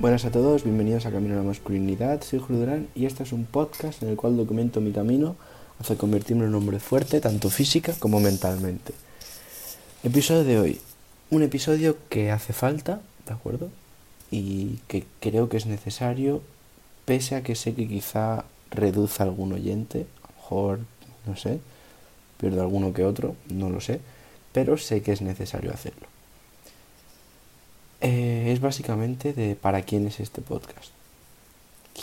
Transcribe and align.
Buenas 0.00 0.24
a 0.24 0.30
todos, 0.30 0.64
bienvenidos 0.64 1.04
a 1.04 1.10
Camino 1.10 1.34
a 1.34 1.36
la 1.36 1.42
Masculinidad, 1.42 2.22
soy 2.22 2.38
Julio 2.38 2.60
Durán 2.60 2.88
y 2.94 3.04
este 3.04 3.22
es 3.22 3.32
un 3.32 3.44
podcast 3.44 4.02
en 4.02 4.08
el 4.08 4.16
cual 4.16 4.34
documento 4.34 4.80
mi 4.80 4.92
camino 4.92 5.36
hacia 5.78 5.98
convertirme 5.98 6.44
en 6.44 6.48
un 6.48 6.54
hombre 6.54 6.80
fuerte, 6.80 7.20
tanto 7.20 7.50
física 7.50 7.92
como 7.98 8.18
mentalmente. 8.18 8.94
Episodio 10.02 10.44
de 10.44 10.58
hoy, 10.58 10.80
un 11.28 11.42
episodio 11.42 11.98
que 12.08 12.30
hace 12.30 12.54
falta, 12.54 13.02
¿de 13.26 13.34
acuerdo? 13.34 13.68
Y 14.30 14.78
que 14.88 15.04
creo 15.20 15.50
que 15.50 15.58
es 15.58 15.66
necesario, 15.66 16.40
pese 17.04 17.34
a 17.34 17.42
que 17.42 17.54
sé 17.54 17.74
que 17.74 17.86
quizá 17.86 18.46
reduzca 18.70 19.24
algún 19.24 19.52
oyente, 19.52 20.06
a 20.22 20.28
lo 20.28 20.36
mejor, 20.36 20.78
no 21.26 21.36
sé, 21.36 21.60
pierdo 22.38 22.62
alguno 22.62 22.94
que 22.94 23.04
otro, 23.04 23.36
no 23.50 23.68
lo 23.68 23.82
sé, 23.82 24.00
pero 24.54 24.78
sé 24.78 25.02
que 25.02 25.12
es 25.12 25.20
necesario 25.20 25.70
hacerlo. 25.70 26.06
Eh, 28.00 28.50
es 28.52 28.60
básicamente 28.60 29.32
de 29.32 29.56
para 29.56 29.82
quién 29.82 30.06
es 30.06 30.20
este 30.20 30.40
podcast. 30.40 30.90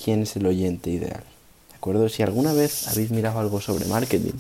¿Quién 0.04 0.24
es 0.24 0.36
el 0.36 0.46
oyente 0.46 0.90
ideal? 0.90 1.24
¿De 1.70 1.76
acuerdo? 1.76 2.08
Si 2.10 2.24
alguna 2.24 2.54
vez 2.54 2.88
habéis 2.88 3.12
mirado 3.12 3.40
algo 3.40 3.62
sobre 3.62 3.86
marketing, 3.86 4.34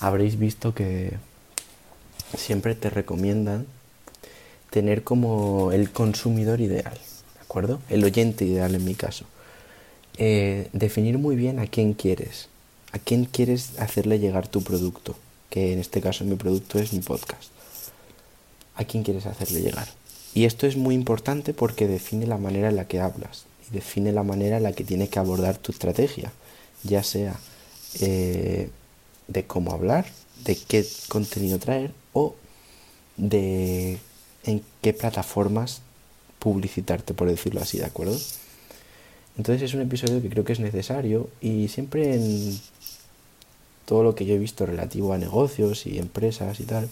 habréis 0.00 0.38
visto 0.38 0.74
que 0.74 1.12
siempre 2.36 2.74
te 2.74 2.90
recomiendan 2.90 3.66
tener 4.70 5.02
como 5.02 5.72
el 5.72 5.90
consumidor 5.90 6.60
ideal, 6.60 6.94
¿de 6.94 7.40
acuerdo? 7.42 7.80
El 7.90 8.04
oyente 8.04 8.44
ideal 8.44 8.74
en 8.74 8.84
mi 8.84 8.94
caso. 8.94 9.26
Eh, 10.16 10.68
definir 10.72 11.18
muy 11.18 11.36
bien 11.36 11.58
a 11.58 11.66
quién 11.66 11.92
quieres, 11.92 12.48
a 12.92 12.98
quién 12.98 13.24
quieres 13.24 13.78
hacerle 13.78 14.18
llegar 14.18 14.48
tu 14.48 14.62
producto, 14.62 15.16
que 15.50 15.72
en 15.72 15.78
este 15.78 16.00
caso 16.00 16.24
mi 16.24 16.36
producto 16.36 16.78
es 16.78 16.92
mi 16.92 17.00
podcast. 17.00 17.50
¿A 18.76 18.84
quién 18.84 19.02
quieres 19.02 19.26
hacerle 19.26 19.60
llegar? 19.60 19.88
Y 20.34 20.44
esto 20.44 20.66
es 20.66 20.76
muy 20.76 20.94
importante 20.94 21.54
porque 21.54 21.88
define 21.88 22.26
la 22.26 22.38
manera 22.38 22.68
en 22.68 22.76
la 22.76 22.86
que 22.86 23.00
hablas 23.00 23.44
y 23.68 23.74
define 23.74 24.12
la 24.12 24.22
manera 24.22 24.58
en 24.58 24.62
la 24.62 24.72
que 24.72 24.84
tienes 24.84 25.08
que 25.08 25.18
abordar 25.18 25.58
tu 25.58 25.72
estrategia, 25.72 26.32
ya 26.84 27.02
sea 27.02 27.38
eh, 28.00 28.70
de 29.28 29.44
cómo 29.44 29.72
hablar, 29.72 30.06
de 30.44 30.56
qué 30.56 30.86
contenido 31.08 31.58
traer 31.58 31.92
o 32.12 32.34
de 33.16 33.98
en 34.44 34.62
qué 34.80 34.92
plataformas 34.92 35.82
publicitarte, 36.38 37.12
por 37.12 37.28
decirlo 37.28 37.60
así, 37.60 37.78
¿de 37.78 37.84
acuerdo? 37.84 38.18
Entonces 39.36 39.62
es 39.62 39.74
un 39.74 39.82
episodio 39.82 40.22
que 40.22 40.30
creo 40.30 40.44
que 40.44 40.52
es 40.52 40.60
necesario 40.60 41.28
y 41.40 41.68
siempre 41.68 42.14
en 42.14 42.58
todo 43.84 44.02
lo 44.02 44.14
que 44.14 44.24
yo 44.24 44.34
he 44.34 44.38
visto 44.38 44.66
relativo 44.66 45.12
a 45.12 45.18
negocios 45.18 45.86
y 45.86 45.98
empresas 45.98 46.60
y 46.60 46.64
tal, 46.64 46.88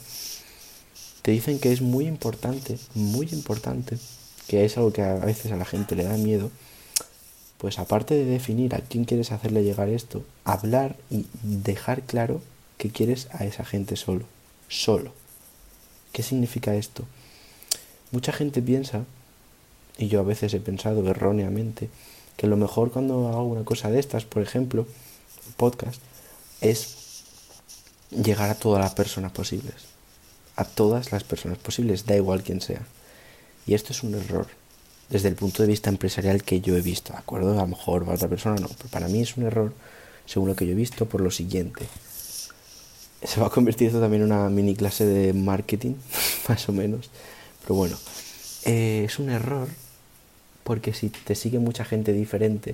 te 1.28 1.32
dicen 1.32 1.58
que 1.58 1.70
es 1.70 1.82
muy 1.82 2.06
importante, 2.06 2.78
muy 2.94 3.28
importante, 3.32 3.98
que 4.46 4.64
es 4.64 4.78
algo 4.78 4.94
que 4.94 5.02
a 5.02 5.16
veces 5.16 5.52
a 5.52 5.56
la 5.56 5.66
gente 5.66 5.94
le 5.94 6.04
da 6.04 6.16
miedo, 6.16 6.50
pues 7.58 7.78
aparte 7.78 8.14
de 8.14 8.24
definir 8.24 8.74
a 8.74 8.78
quién 8.80 9.04
quieres 9.04 9.30
hacerle 9.30 9.62
llegar 9.62 9.90
esto, 9.90 10.24
hablar 10.44 10.96
y 11.10 11.26
dejar 11.42 12.00
claro 12.04 12.40
que 12.78 12.88
quieres 12.88 13.28
a 13.30 13.44
esa 13.44 13.66
gente 13.66 13.96
solo, 13.96 14.24
solo. 14.70 15.12
¿Qué 16.12 16.22
significa 16.22 16.74
esto? 16.74 17.04
Mucha 18.10 18.32
gente 18.32 18.62
piensa, 18.62 19.04
y 19.98 20.08
yo 20.08 20.20
a 20.20 20.22
veces 20.22 20.54
he 20.54 20.60
pensado 20.60 21.06
erróneamente, 21.10 21.90
que 22.38 22.46
lo 22.46 22.56
mejor 22.56 22.90
cuando 22.90 23.28
hago 23.28 23.44
una 23.44 23.66
cosa 23.66 23.90
de 23.90 24.00
estas, 24.00 24.24
por 24.24 24.40
ejemplo, 24.40 24.86
podcast, 25.58 26.00
es 26.62 27.22
llegar 28.12 28.48
a 28.48 28.54
todas 28.54 28.80
las 28.80 28.94
personas 28.94 29.32
posibles 29.32 29.97
a 30.58 30.64
todas 30.64 31.12
las 31.12 31.22
personas 31.22 31.56
posibles, 31.56 32.04
da 32.04 32.16
igual 32.16 32.42
quién 32.42 32.60
sea. 32.60 32.82
Y 33.64 33.74
esto 33.74 33.92
es 33.92 34.02
un 34.02 34.16
error 34.16 34.48
desde 35.08 35.28
el 35.28 35.36
punto 35.36 35.62
de 35.62 35.68
vista 35.68 35.88
empresarial 35.88 36.42
que 36.42 36.60
yo 36.60 36.76
he 36.76 36.80
visto, 36.80 37.12
¿de 37.12 37.20
acuerdo? 37.20 37.52
A 37.52 37.62
lo 37.62 37.68
mejor 37.68 38.04
para 38.04 38.16
otra 38.16 38.28
persona 38.28 38.56
no, 38.56 38.68
pero 38.76 38.88
para 38.90 39.06
mí 39.06 39.20
es 39.22 39.36
un 39.36 39.44
error, 39.44 39.72
según 40.26 40.48
lo 40.48 40.56
que 40.56 40.66
yo 40.66 40.72
he 40.72 40.74
visto, 40.74 41.06
por 41.06 41.20
lo 41.20 41.30
siguiente. 41.30 41.86
Se 43.22 43.40
va 43.40 43.46
a 43.46 43.50
convertir 43.50 43.86
esto 43.86 44.00
también 44.00 44.24
en 44.24 44.32
una 44.32 44.48
mini 44.48 44.74
clase 44.74 45.06
de 45.06 45.32
marketing, 45.32 45.94
más 46.48 46.68
o 46.68 46.72
menos. 46.72 47.08
Pero 47.62 47.76
bueno, 47.76 47.96
eh, 48.64 49.04
es 49.06 49.20
un 49.20 49.30
error 49.30 49.68
porque 50.64 50.92
si 50.92 51.08
te 51.08 51.36
sigue 51.36 51.60
mucha 51.60 51.84
gente 51.84 52.12
diferente, 52.12 52.72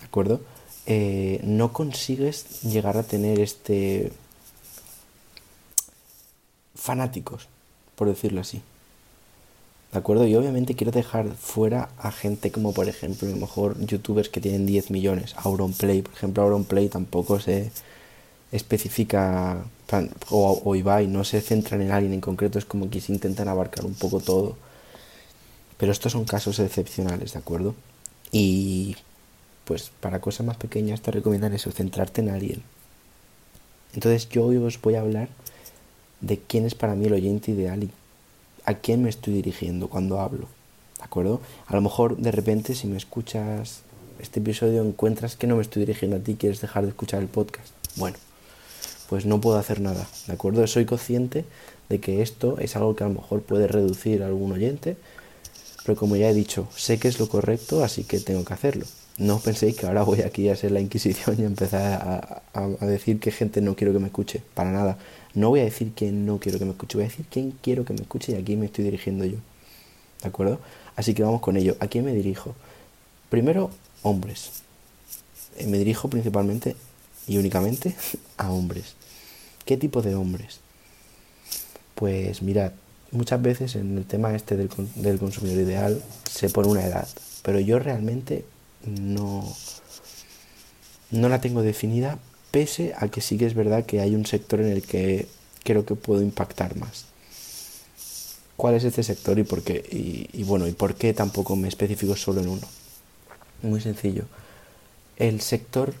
¿de 0.00 0.04
acuerdo? 0.04 0.40
Eh, 0.86 1.40
no 1.44 1.72
consigues 1.72 2.62
llegar 2.62 2.96
a 2.96 3.04
tener 3.04 3.38
este 3.38 4.10
fanáticos, 6.76 7.48
por 7.96 8.08
decirlo 8.08 8.40
así. 8.40 8.62
¿De 9.92 9.98
acuerdo? 9.98 10.26
Y 10.26 10.34
obviamente 10.36 10.74
quiero 10.74 10.92
dejar 10.92 11.32
fuera 11.32 11.88
a 11.98 12.12
gente 12.12 12.50
como 12.50 12.72
por 12.72 12.88
ejemplo, 12.88 13.28
a 13.28 13.30
lo 13.30 13.38
mejor 13.38 13.78
youtubers 13.84 14.28
que 14.28 14.40
tienen 14.40 14.66
10 14.66 14.90
millones. 14.90 15.34
Auronplay, 15.38 16.02
por 16.02 16.12
ejemplo, 16.12 16.42
Auronplay 16.42 16.88
tampoco 16.88 17.40
se 17.40 17.70
especifica, 18.52 19.64
o, 20.30 20.62
o 20.64 20.74
Ibai, 20.76 21.06
no 21.06 21.24
se 21.24 21.40
centran 21.40 21.82
en 21.82 21.92
alguien 21.92 22.12
en 22.12 22.20
concreto, 22.20 22.58
es 22.58 22.64
como 22.64 22.90
que 22.90 23.00
se 23.00 23.12
intentan 23.12 23.48
abarcar 23.48 23.84
un 23.86 23.94
poco 23.94 24.20
todo. 24.20 24.56
Pero 25.78 25.92
estos 25.92 26.12
son 26.12 26.24
casos 26.24 26.58
excepcionales, 26.58 27.32
¿de 27.32 27.38
acuerdo? 27.38 27.74
Y 28.32 28.96
pues 29.64 29.90
para 30.00 30.20
cosas 30.20 30.46
más 30.46 30.56
pequeñas 30.56 31.00
te 31.02 31.10
recomiendan 31.10 31.52
eso, 31.52 31.70
centrarte 31.72 32.20
en 32.20 32.30
alguien. 32.30 32.62
Entonces 33.94 34.28
yo 34.28 34.46
hoy 34.46 34.56
os 34.56 34.80
voy 34.80 34.94
a 34.94 35.00
hablar 35.00 35.28
de 36.20 36.38
quién 36.38 36.66
es 36.66 36.74
para 36.74 36.94
mí 36.94 37.06
el 37.06 37.14
oyente 37.14 37.50
ideal 37.50 37.84
y 37.84 37.90
a 38.64 38.74
quién 38.74 39.02
me 39.02 39.10
estoy 39.10 39.34
dirigiendo 39.34 39.88
cuando 39.88 40.20
hablo. 40.20 40.48
¿De 40.98 41.04
acuerdo? 41.04 41.40
A 41.66 41.74
lo 41.74 41.80
mejor 41.80 42.16
de 42.16 42.32
repente 42.32 42.74
si 42.74 42.86
me 42.86 42.96
escuchas 42.96 43.82
este 44.18 44.40
episodio 44.40 44.82
encuentras 44.82 45.36
que 45.36 45.46
no 45.46 45.56
me 45.56 45.62
estoy 45.62 45.84
dirigiendo 45.84 46.16
a 46.16 46.20
ti, 46.20 46.36
quieres 46.36 46.60
dejar 46.60 46.84
de 46.84 46.90
escuchar 46.90 47.20
el 47.20 47.28
podcast. 47.28 47.68
Bueno, 47.96 48.16
pues 49.08 49.26
no 49.26 49.40
puedo 49.40 49.58
hacer 49.58 49.80
nada, 49.80 50.08
¿de 50.26 50.32
acuerdo? 50.32 50.66
Soy 50.66 50.84
consciente 50.84 51.44
de 51.88 52.00
que 52.00 52.22
esto 52.22 52.58
es 52.58 52.76
algo 52.76 52.96
que 52.96 53.04
a 53.04 53.08
lo 53.08 53.14
mejor 53.14 53.42
puede 53.42 53.68
reducir 53.68 54.22
a 54.22 54.26
algún 54.26 54.52
oyente, 54.52 54.96
pero 55.84 55.96
como 55.96 56.16
ya 56.16 56.30
he 56.30 56.34
dicho, 56.34 56.66
sé 56.74 56.98
que 56.98 57.08
es 57.08 57.20
lo 57.20 57.28
correcto, 57.28 57.84
así 57.84 58.04
que 58.04 58.18
tengo 58.18 58.44
que 58.44 58.54
hacerlo. 58.54 58.86
No 59.18 59.40
penséis 59.40 59.76
que 59.76 59.86
ahora 59.86 60.02
voy 60.02 60.20
aquí 60.20 60.48
a 60.48 60.52
hacer 60.52 60.72
la 60.72 60.80
Inquisición 60.80 61.36
y 61.38 61.44
empezar 61.44 62.42
a, 62.52 62.64
a 62.80 62.86
decir 62.86 63.18
que 63.18 63.30
gente 63.30 63.60
no 63.62 63.74
quiero 63.74 63.92
que 63.92 63.98
me 63.98 64.06
escuche, 64.06 64.42
para 64.54 64.70
nada. 64.70 64.98
No 65.34 65.48
voy 65.48 65.60
a 65.60 65.64
decir 65.64 65.92
que 65.92 66.12
no 66.12 66.38
quiero 66.38 66.58
que 66.58 66.64
me 66.64 66.72
escuche, 66.72 66.98
voy 66.98 67.06
a 67.06 67.08
decir 67.08 67.26
quién 67.30 67.52
quiero 67.62 67.84
que 67.84 67.94
me 67.94 68.00
escuche 68.00 68.32
y 68.32 68.34
a 68.34 68.44
quién 68.44 68.60
me 68.60 68.66
estoy 68.66 68.84
dirigiendo 68.84 69.24
yo. 69.24 69.38
¿De 70.22 70.28
acuerdo? 70.28 70.60
Así 70.96 71.14
que 71.14 71.22
vamos 71.22 71.40
con 71.40 71.56
ello. 71.56 71.76
¿A 71.80 71.86
quién 71.86 72.04
me 72.04 72.12
dirijo? 72.14 72.54
Primero, 73.28 73.70
hombres. 74.02 74.50
Eh, 75.56 75.66
me 75.66 75.78
dirijo 75.78 76.08
principalmente 76.08 76.76
y 77.26 77.38
únicamente 77.38 77.94
a 78.36 78.50
hombres. 78.50 78.94
¿Qué 79.64 79.76
tipo 79.76 80.02
de 80.02 80.14
hombres? 80.14 80.60
Pues 81.94 82.42
mirad, 82.42 82.72
muchas 83.10 83.40
veces 83.40 83.76
en 83.76 83.96
el 83.98 84.04
tema 84.04 84.34
este 84.34 84.56
del, 84.56 84.70
del 84.96 85.18
consumidor 85.18 85.62
ideal 85.62 86.02
se 86.30 86.50
pone 86.50 86.68
una 86.68 86.84
edad, 86.84 87.08
pero 87.42 87.58
yo 87.58 87.78
realmente 87.78 88.44
no, 88.86 89.44
no 91.10 91.28
la 91.28 91.40
tengo 91.40 91.62
definida 91.62 92.18
pese 92.50 92.94
a 92.96 93.08
que 93.08 93.20
sí 93.20 93.36
que 93.36 93.46
es 93.46 93.54
verdad 93.54 93.84
que 93.84 94.00
hay 94.00 94.14
un 94.14 94.26
sector 94.26 94.60
en 94.60 94.68
el 94.68 94.82
que 94.82 95.28
creo 95.62 95.84
que 95.84 95.94
puedo 95.94 96.22
impactar 96.22 96.76
más. 96.76 97.06
¿Cuál 98.56 98.74
es 98.76 98.84
este 98.84 99.02
sector 99.02 99.38
y 99.38 99.44
por 99.44 99.62
qué? 99.62 99.84
Y, 100.32 100.42
bueno, 100.44 100.66
¿y 100.66 100.72
por 100.72 100.94
qué 100.94 101.12
tampoco 101.12 101.56
me 101.56 101.68
especifico 101.68 102.16
solo 102.16 102.40
en 102.40 102.48
uno? 102.48 102.66
Muy 103.62 103.80
sencillo. 103.82 104.24
El 105.18 105.42
sector 105.42 105.92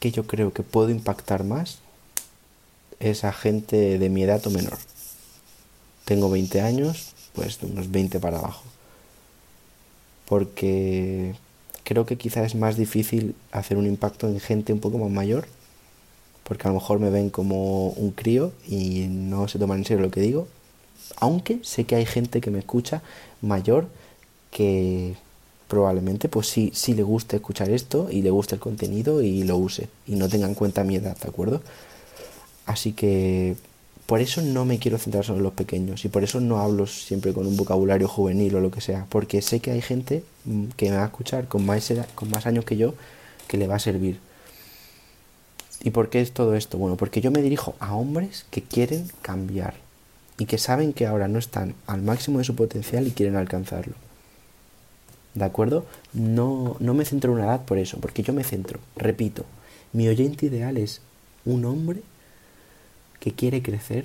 que 0.00 0.10
yo 0.10 0.26
creo 0.26 0.52
que 0.52 0.62
puedo 0.62 0.90
impactar 0.90 1.44
más 1.44 1.78
es 3.00 3.24
a 3.24 3.32
gente 3.32 3.98
de 3.98 4.08
mi 4.10 4.22
edad 4.22 4.46
o 4.46 4.50
menor. 4.50 4.76
Tengo 6.04 6.28
20 6.28 6.60
años, 6.60 7.14
pues 7.32 7.60
de 7.60 7.68
unos 7.68 7.90
20 7.90 8.20
para 8.20 8.38
abajo. 8.38 8.64
Porque 10.26 11.34
creo 11.84 12.06
que 12.06 12.16
quizás 12.16 12.46
es 12.46 12.54
más 12.54 12.76
difícil 12.76 13.34
hacer 13.52 13.76
un 13.76 13.86
impacto 13.86 14.28
en 14.28 14.40
gente 14.40 14.72
un 14.72 14.80
poco 14.80 14.98
más 14.98 15.10
mayor 15.10 15.46
porque 16.44 16.68
a 16.68 16.70
lo 16.70 16.74
mejor 16.74 17.00
me 17.00 17.10
ven 17.10 17.30
como 17.30 17.88
un 17.90 18.10
crío 18.10 18.52
y 18.68 19.06
no 19.08 19.48
se 19.48 19.58
toman 19.58 19.78
en 19.78 19.84
serio 19.84 20.04
lo 20.04 20.10
que 20.10 20.20
digo, 20.20 20.46
aunque 21.16 21.58
sé 21.62 21.84
que 21.84 21.96
hay 21.96 22.06
gente 22.06 22.40
que 22.40 22.50
me 22.50 22.58
escucha 22.58 23.02
mayor 23.40 23.88
que 24.50 25.14
probablemente 25.68 26.28
pues 26.28 26.46
sí, 26.48 26.70
sí 26.74 26.94
le 26.94 27.02
guste 27.02 27.36
escuchar 27.36 27.70
esto 27.70 28.08
y 28.10 28.22
le 28.22 28.30
guste 28.30 28.54
el 28.54 28.60
contenido 28.60 29.22
y 29.22 29.42
lo 29.42 29.56
use 29.56 29.88
y 30.06 30.16
no 30.16 30.28
tenga 30.28 30.46
en 30.46 30.54
cuenta 30.54 30.84
mi 30.84 30.96
edad, 30.96 31.16
¿de 31.16 31.28
acuerdo? 31.28 31.62
Así 32.66 32.92
que 32.92 33.56
por 34.06 34.20
eso 34.20 34.42
no 34.42 34.64
me 34.64 34.78
quiero 34.78 34.98
centrar 34.98 35.24
solo 35.24 35.38
en 35.38 35.44
los 35.44 35.54
pequeños 35.54 36.04
y 36.04 36.08
por 36.08 36.24
eso 36.24 36.40
no 36.40 36.58
hablo 36.58 36.86
siempre 36.86 37.32
con 37.32 37.46
un 37.46 37.56
vocabulario 37.56 38.06
juvenil 38.06 38.54
o 38.56 38.60
lo 38.60 38.70
que 38.70 38.80
sea, 38.80 39.06
porque 39.08 39.40
sé 39.40 39.60
que 39.60 39.70
hay 39.70 39.80
gente 39.80 40.22
mm, 40.44 40.66
que 40.76 40.90
me 40.90 40.96
va 40.96 41.04
a 41.04 41.06
escuchar 41.06 41.48
con 41.48 41.64
más, 41.64 41.90
con 42.14 42.30
más 42.30 42.46
años 42.46 42.64
que 42.64 42.76
yo 42.76 42.94
que 43.48 43.56
le 43.56 43.66
va 43.66 43.76
a 43.76 43.78
servir. 43.78 44.18
¿Y 45.82 45.90
por 45.90 46.08
qué 46.08 46.20
es 46.20 46.32
todo 46.32 46.54
esto? 46.54 46.78
Bueno, 46.78 46.96
porque 46.96 47.20
yo 47.20 47.30
me 47.30 47.42
dirijo 47.42 47.74
a 47.78 47.94
hombres 47.94 48.46
que 48.50 48.62
quieren 48.62 49.10
cambiar 49.22 49.74
y 50.38 50.46
que 50.46 50.58
saben 50.58 50.92
que 50.92 51.06
ahora 51.06 51.28
no 51.28 51.38
están 51.38 51.74
al 51.86 52.02
máximo 52.02 52.38
de 52.38 52.44
su 52.44 52.54
potencial 52.54 53.06
y 53.06 53.12
quieren 53.12 53.36
alcanzarlo. 53.36 53.94
¿De 55.34 55.44
acuerdo? 55.44 55.84
No, 56.12 56.76
no 56.78 56.94
me 56.94 57.04
centro 57.04 57.32
en 57.32 57.38
una 57.38 57.46
edad 57.46 57.64
por 57.64 57.78
eso, 57.78 57.98
porque 57.98 58.22
yo 58.22 58.32
me 58.32 58.44
centro, 58.44 58.80
repito, 58.96 59.44
mi 59.92 60.08
oyente 60.08 60.46
ideal 60.46 60.76
es 60.76 61.00
un 61.44 61.64
hombre 61.64 62.02
que 63.24 63.32
quiere 63.32 63.62
crecer, 63.62 64.04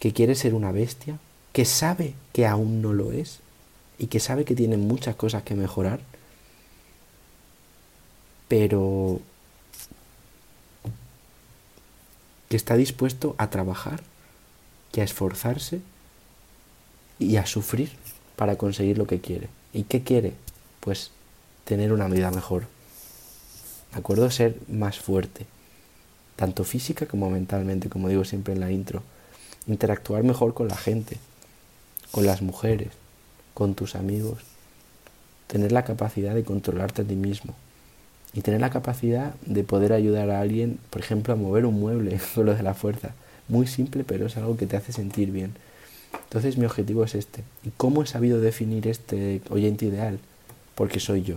que 0.00 0.14
quiere 0.14 0.34
ser 0.34 0.54
una 0.54 0.72
bestia, 0.72 1.18
que 1.52 1.66
sabe 1.66 2.14
que 2.32 2.46
aún 2.46 2.80
no 2.80 2.94
lo 2.94 3.12
es 3.12 3.40
y 3.98 4.06
que 4.06 4.18
sabe 4.18 4.46
que 4.46 4.54
tiene 4.54 4.78
muchas 4.78 5.14
cosas 5.14 5.42
que 5.42 5.54
mejorar, 5.54 6.00
pero 8.48 9.20
que 12.48 12.56
está 12.56 12.76
dispuesto 12.76 13.34
a 13.36 13.50
trabajar 13.50 14.00
y 14.94 15.00
a 15.00 15.04
esforzarse 15.04 15.82
y 17.18 17.36
a 17.36 17.44
sufrir 17.44 17.92
para 18.36 18.56
conseguir 18.56 18.96
lo 18.96 19.06
que 19.06 19.20
quiere. 19.20 19.50
¿Y 19.74 19.82
qué 19.82 20.02
quiere? 20.02 20.32
Pues 20.80 21.10
tener 21.64 21.92
una 21.92 22.08
vida 22.08 22.30
mejor. 22.30 22.62
¿De 23.92 23.98
acuerdo? 23.98 24.30
Ser 24.30 24.56
más 24.66 24.98
fuerte. 24.98 25.44
Tanto 26.42 26.64
física 26.64 27.06
como 27.06 27.30
mentalmente, 27.30 27.88
como 27.88 28.08
digo 28.08 28.24
siempre 28.24 28.52
en 28.52 28.58
la 28.58 28.72
intro. 28.72 29.04
Interactuar 29.68 30.24
mejor 30.24 30.54
con 30.54 30.66
la 30.66 30.76
gente, 30.76 31.18
con 32.10 32.26
las 32.26 32.42
mujeres, 32.42 32.88
con 33.54 33.76
tus 33.76 33.94
amigos. 33.94 34.42
Tener 35.46 35.70
la 35.70 35.84
capacidad 35.84 36.34
de 36.34 36.42
controlarte 36.42 37.02
a 37.02 37.04
ti 37.04 37.14
mismo. 37.14 37.54
Y 38.34 38.40
tener 38.40 38.60
la 38.60 38.70
capacidad 38.70 39.34
de 39.46 39.62
poder 39.62 39.92
ayudar 39.92 40.30
a 40.30 40.40
alguien, 40.40 40.80
por 40.90 41.00
ejemplo, 41.00 41.32
a 41.32 41.36
mover 41.36 41.64
un 41.64 41.78
mueble 41.78 42.18
con 42.34 42.46
lo 42.46 42.56
de 42.56 42.64
la 42.64 42.74
fuerza. 42.74 43.14
Muy 43.46 43.68
simple, 43.68 44.02
pero 44.02 44.26
es 44.26 44.36
algo 44.36 44.56
que 44.56 44.66
te 44.66 44.76
hace 44.76 44.92
sentir 44.92 45.30
bien. 45.30 45.54
Entonces 46.24 46.58
mi 46.58 46.66
objetivo 46.66 47.04
es 47.04 47.14
este. 47.14 47.44
¿Y 47.62 47.70
cómo 47.70 48.02
he 48.02 48.06
sabido 48.08 48.40
definir 48.40 48.88
este 48.88 49.42
oyente 49.48 49.84
ideal? 49.84 50.18
Porque 50.74 50.98
soy 50.98 51.22
yo. 51.22 51.36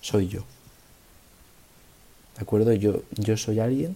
Soy 0.00 0.28
yo. 0.28 0.42
¿De 2.50 2.56
acuerdo? 2.56 2.72
Yo, 2.72 3.04
yo 3.12 3.36
soy 3.36 3.60
alguien 3.60 3.94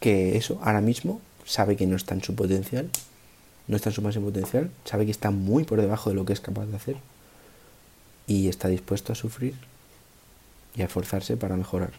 que 0.00 0.38
eso 0.38 0.58
ahora 0.62 0.80
mismo 0.80 1.20
sabe 1.44 1.76
que 1.76 1.86
no 1.86 1.94
está 1.94 2.14
en 2.14 2.22
su 2.22 2.34
potencial, 2.34 2.88
no 3.68 3.76
está 3.76 3.90
en 3.90 3.94
su 3.94 4.00
máximo 4.00 4.28
potencial, 4.28 4.70
sabe 4.86 5.04
que 5.04 5.10
está 5.10 5.30
muy 5.30 5.64
por 5.64 5.78
debajo 5.78 6.08
de 6.08 6.16
lo 6.16 6.24
que 6.24 6.32
es 6.32 6.40
capaz 6.40 6.64
de 6.64 6.76
hacer 6.76 6.96
y 8.26 8.48
está 8.48 8.68
dispuesto 8.68 9.12
a 9.12 9.14
sufrir 9.14 9.54
y 10.74 10.80
a 10.80 10.86
esforzarse 10.86 11.36
para 11.36 11.58
mejorar. 11.58 11.92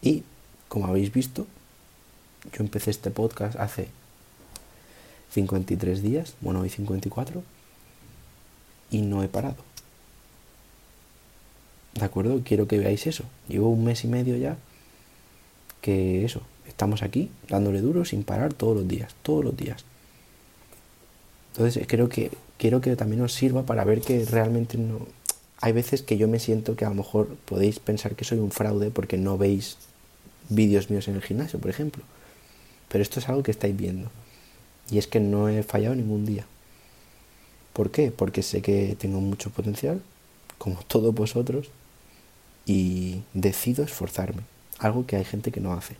Y, 0.00 0.22
como 0.68 0.86
habéis 0.86 1.12
visto, 1.12 1.48
yo 2.52 2.62
empecé 2.62 2.92
este 2.92 3.10
podcast 3.10 3.56
hace 3.58 3.88
53 5.32 6.02
días, 6.02 6.34
bueno, 6.40 6.60
hoy 6.60 6.68
54, 6.68 7.42
y 8.92 9.02
no 9.02 9.24
he 9.24 9.28
parado. 9.28 9.71
¿De 11.94 12.04
acuerdo? 12.04 12.40
Quiero 12.44 12.66
que 12.66 12.78
veáis 12.78 13.06
eso. 13.06 13.24
Llevo 13.48 13.68
un 13.68 13.84
mes 13.84 14.04
y 14.04 14.08
medio 14.08 14.36
ya 14.36 14.56
que 15.80 16.24
eso, 16.24 16.40
estamos 16.68 17.02
aquí 17.02 17.28
dándole 17.48 17.80
duro 17.80 18.04
sin 18.04 18.22
parar 18.22 18.54
todos 18.54 18.76
los 18.76 18.88
días, 18.88 19.14
todos 19.22 19.44
los 19.44 19.56
días. 19.56 19.84
Entonces 21.52 21.84
creo 21.86 22.08
que 22.08 22.30
quiero 22.56 22.80
que 22.80 22.96
también 22.96 23.20
os 23.20 23.34
sirva 23.34 23.64
para 23.64 23.84
ver 23.84 24.00
que 24.00 24.24
realmente 24.24 24.78
no 24.78 25.06
hay 25.60 25.72
veces 25.72 26.02
que 26.02 26.16
yo 26.16 26.28
me 26.28 26.40
siento 26.40 26.74
que 26.76 26.84
a 26.84 26.88
lo 26.88 26.94
mejor 26.94 27.36
podéis 27.44 27.78
pensar 27.78 28.16
que 28.16 28.24
soy 28.24 28.38
un 28.38 28.50
fraude 28.50 28.90
porque 28.90 29.16
no 29.16 29.38
veis 29.38 29.76
vídeos 30.48 30.90
míos 30.90 31.06
en 31.08 31.14
el 31.14 31.22
gimnasio, 31.22 31.60
por 31.60 31.70
ejemplo. 31.70 32.02
Pero 32.88 33.02
esto 33.02 33.20
es 33.20 33.28
algo 33.28 33.44
que 33.44 33.52
estáis 33.52 33.76
viendo. 33.76 34.10
Y 34.90 34.98
es 34.98 35.06
que 35.06 35.20
no 35.20 35.48
he 35.48 35.62
fallado 35.62 35.94
ningún 35.94 36.26
día. 36.26 36.46
¿Por 37.72 37.90
qué? 37.90 38.10
Porque 38.10 38.42
sé 38.42 38.60
que 38.60 38.96
tengo 38.98 39.20
mucho 39.20 39.50
potencial, 39.50 40.02
como 40.58 40.80
todos 40.88 41.14
vosotros, 41.14 41.70
y 42.66 43.22
decido 43.34 43.84
esforzarme. 43.84 44.42
Algo 44.78 45.06
que 45.06 45.16
hay 45.16 45.24
gente 45.24 45.52
que 45.52 45.60
no 45.60 45.72
hace. 45.72 45.96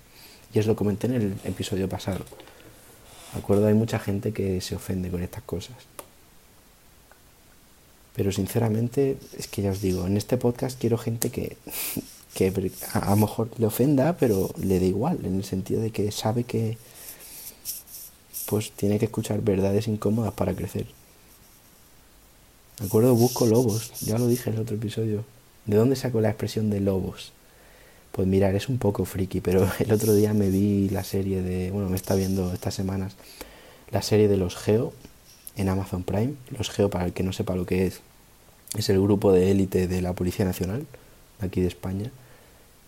Y 0.54 0.58
os 0.58 0.66
lo 0.66 0.76
comenté 0.76 1.06
en 1.06 1.14
el 1.14 1.36
episodio 1.44 1.88
pasado. 1.88 2.24
¿De 3.32 3.38
acuerdo? 3.38 3.66
Hay 3.66 3.74
mucha 3.74 3.98
gente 3.98 4.32
que 4.32 4.60
se 4.60 4.74
ofende 4.74 5.10
con 5.10 5.22
estas 5.22 5.42
cosas. 5.42 5.76
Pero 8.14 8.30
sinceramente, 8.30 9.16
es 9.38 9.48
que 9.48 9.62
ya 9.62 9.70
os 9.70 9.80
digo, 9.80 10.06
en 10.06 10.16
este 10.16 10.36
podcast 10.36 10.78
quiero 10.78 10.98
gente 10.98 11.30
que, 11.30 11.56
que 12.34 12.52
a, 12.92 13.10
lo 13.10 13.16
mejor 13.16 13.48
le 13.58 13.66
ofenda, 13.66 14.16
pero 14.18 14.50
le 14.58 14.78
da 14.78 14.84
igual, 14.84 15.24
en 15.24 15.36
el 15.36 15.44
sentido 15.44 15.80
de 15.80 15.90
que 15.90 16.12
sabe 16.12 16.44
que 16.44 16.76
pues 18.46 18.70
tiene 18.72 18.98
que 18.98 19.06
escuchar 19.06 19.40
verdades 19.40 19.88
incómodas 19.88 20.34
para 20.34 20.54
crecer. 20.54 20.86
¿De 22.78 22.86
acuerdo? 22.86 23.14
Busco 23.14 23.46
lobos, 23.46 23.92
ya 24.00 24.18
lo 24.18 24.26
dije 24.26 24.50
en 24.50 24.56
el 24.56 24.62
otro 24.62 24.76
episodio. 24.76 25.24
¿De 25.66 25.76
dónde 25.76 25.96
saco 25.96 26.20
la 26.20 26.28
expresión 26.28 26.70
de 26.70 26.80
lobos? 26.80 27.32
Pues 28.12 28.28
mirar, 28.28 28.54
es 28.54 28.68
un 28.68 28.78
poco 28.78 29.04
friki, 29.04 29.40
pero 29.40 29.68
el 29.78 29.92
otro 29.92 30.14
día 30.14 30.34
me 30.34 30.50
vi 30.50 30.88
la 30.88 31.04
serie 31.04 31.42
de, 31.42 31.70
bueno, 31.70 31.88
me 31.88 31.96
está 31.96 32.14
viendo 32.14 32.52
estas 32.52 32.74
semanas, 32.74 33.14
la 33.90 34.02
serie 34.02 34.28
de 34.28 34.36
los 34.36 34.56
Geo 34.56 34.92
en 35.56 35.68
Amazon 35.68 36.02
Prime. 36.02 36.34
Los 36.56 36.70
Geo, 36.70 36.90
para 36.90 37.04
el 37.04 37.12
que 37.12 37.22
no 37.22 37.32
sepa 37.32 37.54
lo 37.54 37.66
que 37.66 37.86
es, 37.86 38.00
es 38.76 38.88
el 38.88 39.00
grupo 39.00 39.32
de 39.32 39.50
élite 39.50 39.86
de 39.86 40.02
la 40.02 40.14
Policía 40.14 40.44
Nacional, 40.44 40.86
aquí 41.40 41.60
de 41.60 41.68
España 41.68 42.10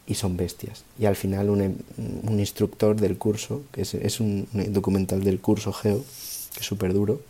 y 0.06 0.15
son 0.15 0.37
bestias. 0.37 0.85
Y 0.99 1.06
al 1.06 1.17
final 1.17 1.50
un, 1.50 2.38
instructor 2.38 2.97
del 2.97 3.17
curso, 3.17 3.62
que 3.73 3.82
es, 3.82 3.94
es 3.94 4.21
un, 4.21 4.47
documental 4.53 5.25
del 5.25 5.41
curso 5.41 5.73
Geo, 5.73 6.05
que 6.55 6.61
es 6.61 6.67
súper 6.67 6.93
duro, 6.93 7.21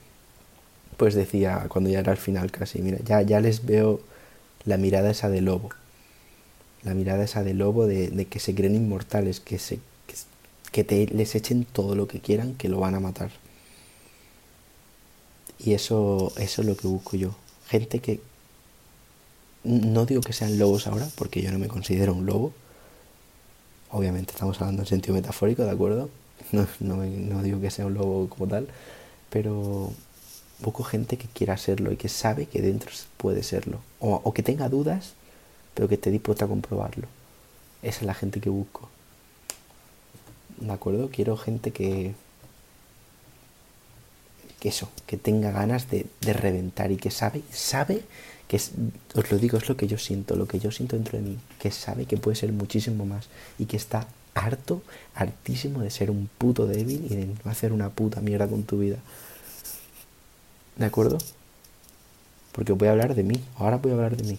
pues 0.96 1.14
decía, 1.14 1.66
cuando 1.68 1.90
ya 1.90 2.00
era 2.00 2.12
al 2.12 2.18
final 2.18 2.50
casi, 2.50 2.80
mira, 2.80 2.98
ya, 3.04 3.22
ya 3.22 3.40
les 3.40 3.64
veo 3.64 4.00
la 4.64 4.76
mirada 4.76 5.10
esa 5.10 5.28
de 5.28 5.40
lobo, 5.40 5.70
la 6.82 6.94
mirada 6.94 7.24
esa 7.24 7.42
de 7.42 7.54
lobo 7.54 7.86
de, 7.86 8.26
que 8.26 8.40
se 8.40 8.54
creen 8.54 8.74
inmortales, 8.74 9.40
que, 9.40 9.58
se, 9.58 9.78
que, 10.72 10.84
te, 10.84 11.06
les 11.06 11.34
echen 11.34 11.64
todo 11.64 11.94
lo 11.94 12.08
que 12.08 12.20
quieran, 12.20 12.54
que 12.54 12.68
lo 12.68 12.80
van 12.80 12.94
a 12.94 13.00
matar. 13.00 13.30
Y 15.58 15.72
eso, 15.72 16.32
eso 16.36 16.62
es 16.62 16.68
lo 16.68 16.76
que 16.76 16.86
busco 16.86 17.16
yo. 17.16 17.34
Gente 17.68 18.00
que, 18.00 18.20
no 19.64 20.04
digo 20.04 20.20
que 20.20 20.32
sean 20.32 20.58
lobos 20.58 20.86
ahora, 20.86 21.08
porque 21.16 21.40
yo 21.40 21.50
no 21.50 21.58
me 21.58 21.68
considero 21.68 22.12
un 22.12 22.26
lobo, 22.26 22.52
obviamente 23.90 24.32
estamos 24.32 24.60
hablando 24.60 24.82
en 24.82 24.86
sentido 24.86 25.14
metafórico, 25.14 25.64
¿de 25.64 25.70
acuerdo? 25.70 26.10
No, 26.52 26.66
no, 26.80 27.42
digo 27.42 27.60
que 27.60 27.70
sea 27.70 27.86
un 27.86 27.94
lobo 27.94 28.28
como 28.28 28.46
tal, 28.46 28.68
pero 29.30 29.92
busco 30.60 30.82
gente 30.84 31.16
que 31.16 31.28
quiera 31.28 31.56
serlo 31.56 31.92
y 31.92 31.96
que 31.96 32.08
sabe 32.08 32.46
que 32.46 32.62
dentro 32.62 32.90
puede 33.16 33.42
serlo. 33.42 33.80
O, 34.00 34.32
que 34.32 34.42
tenga 34.42 34.68
dudas, 34.68 35.14
pero 35.74 35.88
que 35.88 35.94
esté 35.94 36.10
dispuesta 36.10 36.44
a 36.44 36.48
comprobarlo. 36.48 37.08
Esa 37.82 38.00
es 38.00 38.06
la 38.06 38.14
gente 38.14 38.40
que 38.40 38.50
busco. 38.50 38.88
¿De 40.58 40.72
acuerdo? 40.72 41.10
Quiero 41.10 41.36
gente 41.36 41.72
que. 41.72 42.14
que 44.60 44.68
eso, 44.68 44.88
que 45.06 45.16
tenga 45.16 45.50
ganas 45.50 45.90
de, 45.90 46.06
de 46.20 46.32
reventar 46.32 46.90
y 46.92 46.96
que 46.96 47.10
sabe, 47.10 47.42
sabe 47.50 48.02
que 48.48 48.56
es, 48.56 48.72
os 49.14 49.30
lo 49.30 49.38
digo, 49.38 49.58
es 49.58 49.68
lo 49.68 49.76
que 49.76 49.86
yo 49.86 49.98
siento, 49.98 50.36
lo 50.36 50.46
que 50.46 50.58
yo 50.58 50.70
siento 50.70 50.96
dentro 50.96 51.18
de 51.18 51.24
mí, 51.24 51.38
que 51.58 51.70
sabe 51.70 52.06
que 52.06 52.16
puede 52.16 52.36
ser 52.36 52.52
muchísimo 52.52 53.04
más 53.04 53.28
y 53.58 53.66
que 53.66 53.76
está 53.76 54.06
harto, 54.34 54.82
hartísimo 55.14 55.80
de 55.80 55.90
ser 55.90 56.10
un 56.10 56.28
puto 56.38 56.66
débil 56.66 57.06
y 57.10 57.16
de 57.16 57.26
no 57.26 57.50
hacer 57.50 57.72
una 57.72 57.90
puta 57.90 58.20
mierda 58.20 58.48
con 58.48 58.64
tu 58.64 58.78
vida. 58.78 58.98
¿De 60.76 60.86
acuerdo? 60.86 61.18
Porque 62.52 62.72
voy 62.72 62.88
a 62.88 62.92
hablar 62.92 63.14
de 63.14 63.22
mí, 63.22 63.42
ahora 63.56 63.78
voy 63.78 63.92
a 63.92 63.94
hablar 63.94 64.16
de 64.16 64.24
mí. 64.24 64.38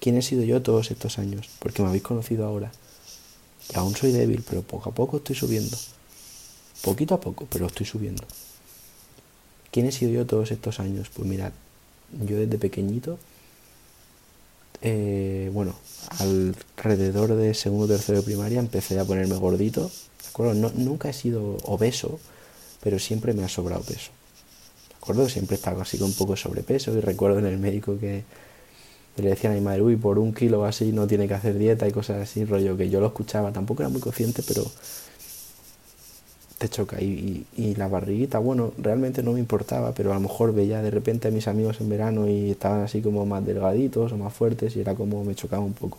¿Quién 0.00 0.16
he 0.16 0.22
sido 0.22 0.42
yo 0.44 0.62
todos 0.62 0.90
estos 0.90 1.18
años? 1.18 1.48
Porque 1.58 1.82
me 1.82 1.88
habéis 1.88 2.04
conocido 2.04 2.46
ahora. 2.46 2.70
Y 3.72 3.76
aún 3.76 3.96
soy 3.96 4.12
débil, 4.12 4.44
pero 4.48 4.62
poco 4.62 4.90
a 4.90 4.94
poco 4.94 5.18
estoy 5.18 5.34
subiendo. 5.34 5.76
Poquito 6.82 7.14
a 7.14 7.20
poco, 7.20 7.46
pero 7.50 7.66
estoy 7.66 7.86
subiendo. 7.86 8.24
¿Quién 9.70 9.86
he 9.86 9.92
sido 9.92 10.12
yo 10.12 10.26
todos 10.26 10.50
estos 10.50 10.80
años? 10.80 11.08
Pues 11.14 11.28
mirad, 11.28 11.52
yo 12.24 12.36
desde 12.36 12.58
pequeñito, 12.58 13.18
eh, 14.80 15.50
bueno, 15.52 15.74
alrededor 16.18 17.34
de 17.34 17.54
segundo 17.54 17.88
tercero 17.88 18.18
de 18.18 18.24
primaria 18.24 18.60
empecé 18.60 18.98
a 18.98 19.04
ponerme 19.04 19.36
gordito. 19.36 19.90
¿De 20.22 20.28
acuerdo? 20.28 20.54
No, 20.54 20.70
nunca 20.74 21.10
he 21.10 21.12
sido 21.12 21.56
obeso, 21.64 22.20
pero 22.82 22.98
siempre 22.98 23.34
me 23.34 23.44
ha 23.44 23.48
sobrado 23.48 23.82
peso. 23.82 24.10
¿De 24.98 25.02
acuerdo? 25.02 25.28
Siempre 25.28 25.54
he 25.54 25.58
estado 25.58 25.80
así 25.80 25.96
con 25.96 26.08
un 26.08 26.14
poco 26.14 26.32
de 26.32 26.38
sobrepeso 26.38 26.92
y 26.92 27.00
recuerdo 27.00 27.38
en 27.38 27.46
el 27.46 27.58
médico 27.58 27.98
que, 27.98 28.24
le 29.16 29.30
decían 29.30 29.52
a 29.52 29.56
mi 29.56 29.62
madre, 29.62 29.82
uy, 29.82 29.96
por 29.96 30.18
un 30.18 30.32
kilo 30.34 30.64
así 30.64 30.92
no 30.92 31.06
tiene 31.06 31.28
que 31.28 31.34
hacer 31.34 31.58
dieta 31.58 31.88
y 31.88 31.92
cosas 31.92 32.22
así, 32.22 32.44
rollo 32.44 32.76
que 32.76 32.90
yo 32.90 33.00
lo 33.00 33.06
escuchaba, 33.06 33.52
tampoco 33.52 33.82
era 33.82 33.88
muy 33.88 34.00
consciente, 34.00 34.42
pero 34.46 34.64
te 36.58 36.68
choca. 36.68 37.00
Y, 37.00 37.46
y, 37.56 37.74
la 37.76 37.88
barriguita, 37.88 38.38
bueno, 38.38 38.72
realmente 38.78 39.22
no 39.22 39.32
me 39.32 39.40
importaba, 39.40 39.92
pero 39.92 40.10
a 40.10 40.14
lo 40.14 40.20
mejor 40.20 40.54
veía 40.54 40.82
de 40.82 40.90
repente 40.90 41.28
a 41.28 41.30
mis 41.30 41.48
amigos 41.48 41.80
en 41.80 41.88
verano 41.88 42.28
y 42.28 42.50
estaban 42.50 42.82
así 42.82 43.00
como 43.00 43.24
más 43.26 43.44
delgaditos 43.46 44.12
o 44.12 44.16
más 44.16 44.32
fuertes 44.32 44.76
y 44.76 44.80
era 44.80 44.94
como 44.94 45.24
me 45.24 45.34
chocaba 45.34 45.64
un 45.64 45.74
poco. 45.74 45.98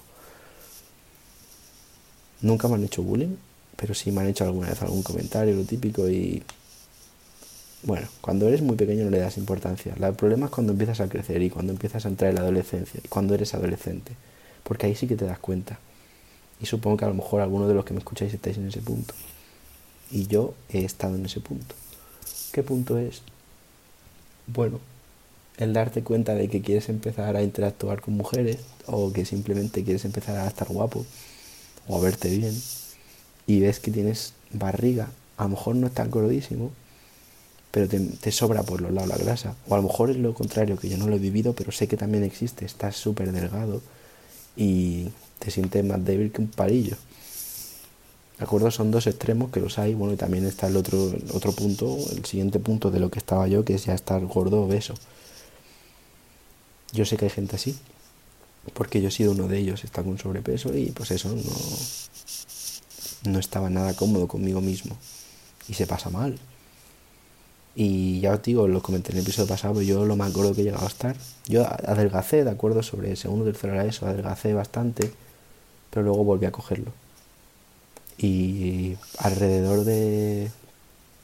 Nunca 2.42 2.68
me 2.68 2.76
han 2.76 2.84
hecho 2.84 3.04
bullying, 3.04 3.36
pero 3.76 3.94
sí 3.94 4.12
me 4.12 4.22
han 4.22 4.28
hecho 4.28 4.44
alguna 4.46 4.70
vez 4.70 4.82
algún 4.82 5.04
comentario, 5.04 5.56
lo 5.56 5.64
típico, 5.64 6.10
y, 6.10 6.44
bueno, 7.84 8.08
cuando 8.22 8.48
eres 8.48 8.62
muy 8.62 8.76
pequeño 8.76 9.06
no 9.06 9.10
le 9.10 9.20
das 9.20 9.38
importancia. 9.38 9.96
El 10.00 10.14
problema 10.14 10.48
es 10.48 10.52
cuando 10.52 10.74
empiezas 10.74 11.00
a 11.00 11.08
crecer 11.08 11.42
y 11.42 11.50
cuando 11.50 11.72
empiezas 11.72 12.06
a 12.06 12.10
entrar 12.10 12.30
en 12.30 12.36
la 12.36 12.42
adolescencia 12.42 13.00
y 13.04 13.08
cuando 13.08 13.34
eres 13.34 13.54
adolescente. 13.54 14.14
Porque 14.64 14.88
ahí 14.88 14.96
sí 14.96 15.08
que 15.08 15.16
te 15.16 15.26
das 15.26 15.40
cuenta. 15.40 15.80
Y 16.62 16.66
supongo 16.66 16.98
que 16.98 17.06
a 17.06 17.08
lo 17.08 17.14
mejor 17.14 17.42
algunos 17.42 17.68
de 17.68 17.74
los 17.74 17.86
que 17.86 17.94
me 17.94 18.00
escucháis 18.00 18.34
estáis 18.34 18.58
en 18.58 18.68
ese 18.68 18.82
punto. 18.82 19.14
Y 20.12 20.28
yo 20.28 20.54
he 20.70 20.84
estado 20.84 21.16
en 21.16 21.26
ese 21.26 21.40
punto. 21.40 21.76
¿Qué 22.52 22.64
punto 22.64 22.98
es? 22.98 23.22
Bueno, 24.48 24.80
el 25.58 25.74
darte 25.74 26.04
cuenta 26.04 26.36
de 26.36 26.50
que 26.50 26.62
quieres 26.62 26.90
empezar 26.90 27.36
a 27.36 27.44
interactuar 27.44 28.02
con 28.02 28.16
mujeres 28.16 28.58
o 28.88 29.14
que 29.14 29.26
simplemente 29.26 29.84
quieres 29.84 30.04
empezar 30.06 30.38
a 30.38 30.48
estar 30.48 30.68
guapo 30.68 31.06
o 31.88 31.98
a 31.98 32.02
verte 32.02 32.30
bien 32.30 32.60
y 33.46 33.62
ves 33.62 33.80
que 33.80 33.92
tienes 33.92 34.34
barriga, 34.52 35.10
a 35.38 35.44
lo 35.44 35.50
mejor 35.50 35.76
no 35.76 35.88
es 35.88 35.94
tan 35.94 36.10
gordísimo, 36.10 36.72
pero 37.72 37.88
te, 37.88 38.32
sobra 38.32 38.64
por 38.64 38.82
los 38.82 38.92
lados 38.92 39.10
la 39.10 39.18
grasa. 39.18 39.56
O 39.68 39.76
a 39.76 39.78
lo 39.78 39.84
mejor 39.84 40.10
es 40.10 40.18
lo 40.18 40.34
contrario, 40.34 40.78
que 40.78 40.90
yo 40.90 40.98
no 40.98 41.08
lo 41.08 41.16
he 41.16 41.20
vivido, 41.20 41.54
pero 41.54 41.72
sé 41.72 41.88
que 41.88 41.98
también 41.98 42.24
existe, 42.24 42.66
estás 42.66 42.96
súper 42.96 43.32
delgado 43.32 43.82
y 44.56 45.10
te 45.40 45.52
sientes 45.52 45.84
más 45.86 46.04
débil 46.04 46.32
que 46.32 46.42
un 46.42 46.48
palillo. 46.48 46.98
¿De 48.40 48.46
acuerdo? 48.46 48.72
Son 48.72 48.90
dos 48.90 49.06
extremos 49.06 49.52
que 49.52 49.60
los 49.60 49.78
hay. 49.78 49.94
Bueno, 49.94 50.14
y 50.14 50.18
también 50.18 50.46
está 50.46 50.68
el 50.68 50.78
otro, 50.78 51.14
otro 51.34 51.52
punto, 51.52 51.98
el 52.16 52.26
siguiente 52.26 52.60
punto 52.60 52.90
de 52.90 53.00
lo 53.00 53.12
que 53.12 53.20
estaba 53.20 53.48
yo, 53.48 53.66
que 53.66 53.76
es 53.76 53.86
ya 53.86 53.94
estar 53.94 54.26
gordo 54.26 54.62
o 54.62 54.66
obeso. 54.66 54.96
Yo 56.94 57.06
sé 57.06 57.18
que 57.18 57.26
hay 57.26 57.32
gente 57.32 57.56
así, 57.58 57.78
porque 58.74 59.02
yo 59.02 59.10
he 59.10 59.12
sido 59.12 59.34
uno 59.34 59.48
de 59.48 59.60
ellos, 59.60 59.84
está 59.84 60.04
con 60.04 60.18
sobrepeso 60.18 60.76
y 60.76 60.88
pues 60.88 61.12
eso 61.12 61.30
no, 61.30 61.44
no 63.32 63.40
estaba 63.40 63.70
nada 63.70 63.94
cómodo 63.94 64.28
conmigo 64.28 64.62
mismo. 64.62 64.98
Y 65.68 65.76
se 65.76 65.86
pasa 65.86 66.10
mal. 66.10 66.40
Y 67.82 68.20
ya 68.20 68.34
os 68.34 68.44
digo, 68.44 68.68
lo 68.68 68.82
comenté 68.82 69.14
en 69.14 69.20
el 69.20 69.24
episodio 69.24 69.48
pasado, 69.48 69.82
yo 69.82 70.04
lo 70.04 70.18
más 70.18 70.34
gordo 70.34 70.54
que 70.54 70.60
he 70.60 70.64
llegado 70.66 70.84
a 70.84 70.90
estar. 70.90 71.16
Yo 71.48 71.66
adelgacé, 71.66 72.44
de 72.44 72.50
acuerdo, 72.50 72.84
sobre 72.84 73.16
segundo 73.16 73.46
tercero 73.46 73.74
era 73.74 73.86
eso, 73.86 74.06
adelgacé 74.06 74.54
bastante, 74.54 75.10
pero 75.90 76.04
luego 76.04 76.26
volví 76.26 76.46
a 76.46 76.52
cogerlo. 76.52 76.92
Y 78.18 78.98
alrededor 79.18 79.86
de. 79.86 80.52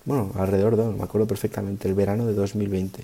Bueno, 0.05 0.31
alrededor 0.35 0.77
de, 0.77 0.85
me 0.85 1.03
acuerdo 1.03 1.27
perfectamente, 1.27 1.89
el 1.89 1.93
verano 1.93 2.25
de 2.25 2.33
2020. 2.33 3.03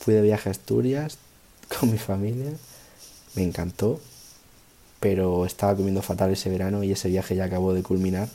Fui 0.00 0.14
de 0.14 0.22
viaje 0.22 0.48
a 0.48 0.52
Asturias 0.52 1.18
con 1.78 1.92
mi 1.92 1.98
familia, 1.98 2.52
me 3.34 3.42
encantó, 3.42 4.00
pero 4.98 5.44
estaba 5.44 5.76
comiendo 5.76 6.00
fatal 6.00 6.32
ese 6.32 6.48
verano 6.48 6.82
y 6.84 6.92
ese 6.92 7.10
viaje 7.10 7.36
ya 7.36 7.44
acabó 7.44 7.74
de 7.74 7.82
culminar 7.82 8.30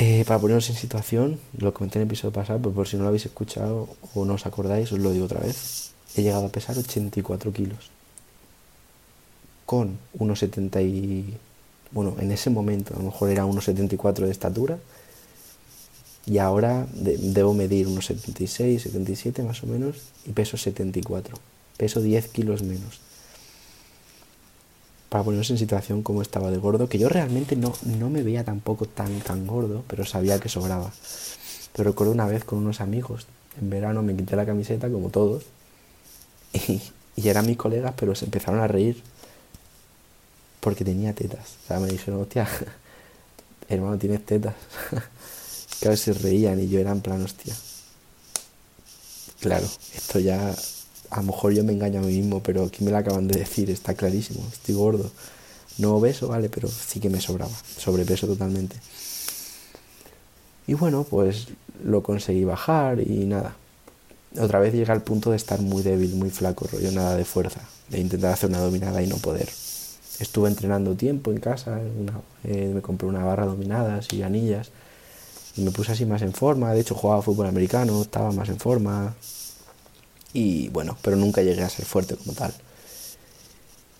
eh, 0.00 0.24
para 0.26 0.40
ponernos 0.40 0.70
en 0.70 0.76
situación, 0.76 1.38
lo 1.58 1.74
comenté 1.74 1.98
en 1.98 2.02
el 2.02 2.08
episodio 2.08 2.32
pasado, 2.32 2.58
pero 2.58 2.74
por 2.74 2.88
si 2.88 2.96
no 2.96 3.02
lo 3.02 3.08
habéis 3.08 3.26
escuchado 3.26 3.86
o 4.14 4.24
no 4.24 4.32
os 4.32 4.46
acordáis, 4.46 4.90
os 4.92 4.98
lo 4.98 5.12
digo 5.12 5.26
otra 5.26 5.40
vez. 5.40 5.92
He 6.16 6.22
llegado 6.22 6.46
a 6.46 6.48
pesar 6.48 6.78
84 6.78 7.52
kilos. 7.52 7.90
Con 9.66 9.98
unos 10.14 10.38
70 10.38 10.80
y... 10.80 11.36
Bueno, 11.92 12.16
en 12.18 12.32
ese 12.32 12.48
momento 12.48 12.94
a 12.94 12.98
lo 12.98 13.04
mejor 13.04 13.28
era 13.28 13.44
unos 13.44 13.64
74 13.66 14.24
de 14.24 14.32
estatura. 14.32 14.78
Y 16.24 16.38
ahora 16.38 16.86
debo 16.94 17.52
medir 17.52 17.86
unos 17.86 18.06
76, 18.06 18.82
77 18.82 19.42
más 19.42 19.62
o 19.62 19.66
menos. 19.66 19.96
Y 20.24 20.32
peso 20.32 20.56
74. 20.56 21.36
Peso 21.76 22.00
10 22.00 22.28
kilos 22.28 22.62
menos 22.62 23.00
para 25.10 25.24
ponernos 25.24 25.50
en 25.50 25.58
situación 25.58 26.02
como 26.02 26.22
estaba 26.22 26.50
de 26.50 26.56
gordo, 26.56 26.88
que 26.88 26.98
yo 26.98 27.08
realmente 27.08 27.56
no, 27.56 27.74
no 27.84 28.08
me 28.08 28.22
veía 28.22 28.44
tampoco 28.44 28.86
tan, 28.86 29.20
tan 29.20 29.46
gordo, 29.46 29.84
pero 29.88 30.06
sabía 30.06 30.38
que 30.38 30.48
sobraba. 30.48 30.90
Pero 31.74 31.90
recuerdo 31.90 32.12
una 32.12 32.26
vez 32.26 32.44
con 32.44 32.60
unos 32.60 32.80
amigos, 32.80 33.26
en 33.60 33.68
verano 33.68 34.02
me 34.02 34.16
quité 34.16 34.36
la 34.36 34.46
camiseta 34.46 34.88
como 34.88 35.10
todos, 35.10 35.44
y, 36.54 36.80
y 37.16 37.28
eran 37.28 37.46
mis 37.46 37.56
colegas, 37.56 37.92
pero 37.96 38.14
se 38.14 38.24
empezaron 38.24 38.60
a 38.60 38.68
reír 38.68 39.02
porque 40.60 40.84
tenía 40.84 41.12
tetas. 41.12 41.56
O 41.64 41.66
sea, 41.66 41.80
me 41.80 41.88
dijeron, 41.88 42.20
hostia, 42.20 42.48
hermano, 43.68 43.98
tienes 43.98 44.24
tetas. 44.24 44.54
veces 45.88 46.00
se 46.00 46.12
reían 46.12 46.60
y 46.60 46.68
yo 46.68 46.78
era 46.78 46.92
en 46.92 47.00
plan, 47.00 47.22
hostia. 47.22 47.54
Claro, 49.40 49.66
esto 49.94 50.18
ya 50.18 50.54
a 51.10 51.16
lo 51.18 51.22
mejor 51.24 51.52
yo 51.52 51.64
me 51.64 51.72
engaño 51.72 52.00
a 52.00 52.02
mí 52.02 52.16
mismo, 52.16 52.42
pero 52.42 52.64
aquí 52.64 52.84
me 52.84 52.90
lo 52.90 52.96
acaban 52.96 53.26
de 53.26 53.40
decir, 53.40 53.70
está 53.70 53.94
clarísimo, 53.94 54.46
estoy 54.52 54.74
gordo. 54.74 55.10
No 55.78 55.96
obeso, 55.96 56.28
vale, 56.28 56.48
pero 56.48 56.68
sí 56.68 57.00
que 57.00 57.08
me 57.08 57.20
sobraba, 57.20 57.52
sobrepeso 57.78 58.26
totalmente. 58.26 58.76
Y 60.66 60.74
bueno, 60.74 61.04
pues 61.08 61.48
lo 61.82 62.02
conseguí 62.02 62.44
bajar 62.44 63.00
y 63.00 63.24
nada. 63.26 63.56
Otra 64.38 64.60
vez 64.60 64.72
llega 64.72 64.92
al 64.92 65.02
punto 65.02 65.30
de 65.30 65.36
estar 65.36 65.60
muy 65.60 65.82
débil, 65.82 66.14
muy 66.14 66.30
flaco, 66.30 66.68
rollo 66.70 66.92
nada 66.92 67.16
de 67.16 67.24
fuerza, 67.24 67.60
de 67.88 67.98
intentar 67.98 68.32
hacer 68.32 68.50
una 68.50 68.60
dominada 68.60 69.02
y 69.02 69.08
no 69.08 69.16
poder. 69.16 69.48
Estuve 70.20 70.48
entrenando 70.48 70.94
tiempo 70.94 71.32
en 71.32 71.40
casa, 71.40 71.80
eh, 72.44 72.70
me 72.72 72.82
compré 72.82 73.08
una 73.08 73.24
barra 73.24 73.46
dominadas 73.46 74.12
y 74.12 74.22
anillas 74.22 74.70
y 75.56 75.62
me 75.62 75.72
puse 75.72 75.92
así 75.92 76.04
más 76.04 76.22
en 76.22 76.32
forma. 76.32 76.72
De 76.72 76.80
hecho, 76.80 76.94
jugaba 76.94 77.22
fútbol 77.22 77.46
americano, 77.46 78.02
estaba 78.02 78.30
más 78.30 78.48
en 78.50 78.58
forma, 78.58 79.14
y 80.32 80.68
bueno, 80.68 80.96
pero 81.02 81.16
nunca 81.16 81.42
llegué 81.42 81.62
a 81.62 81.68
ser 81.68 81.84
fuerte 81.84 82.16
como 82.16 82.32
tal. 82.32 82.52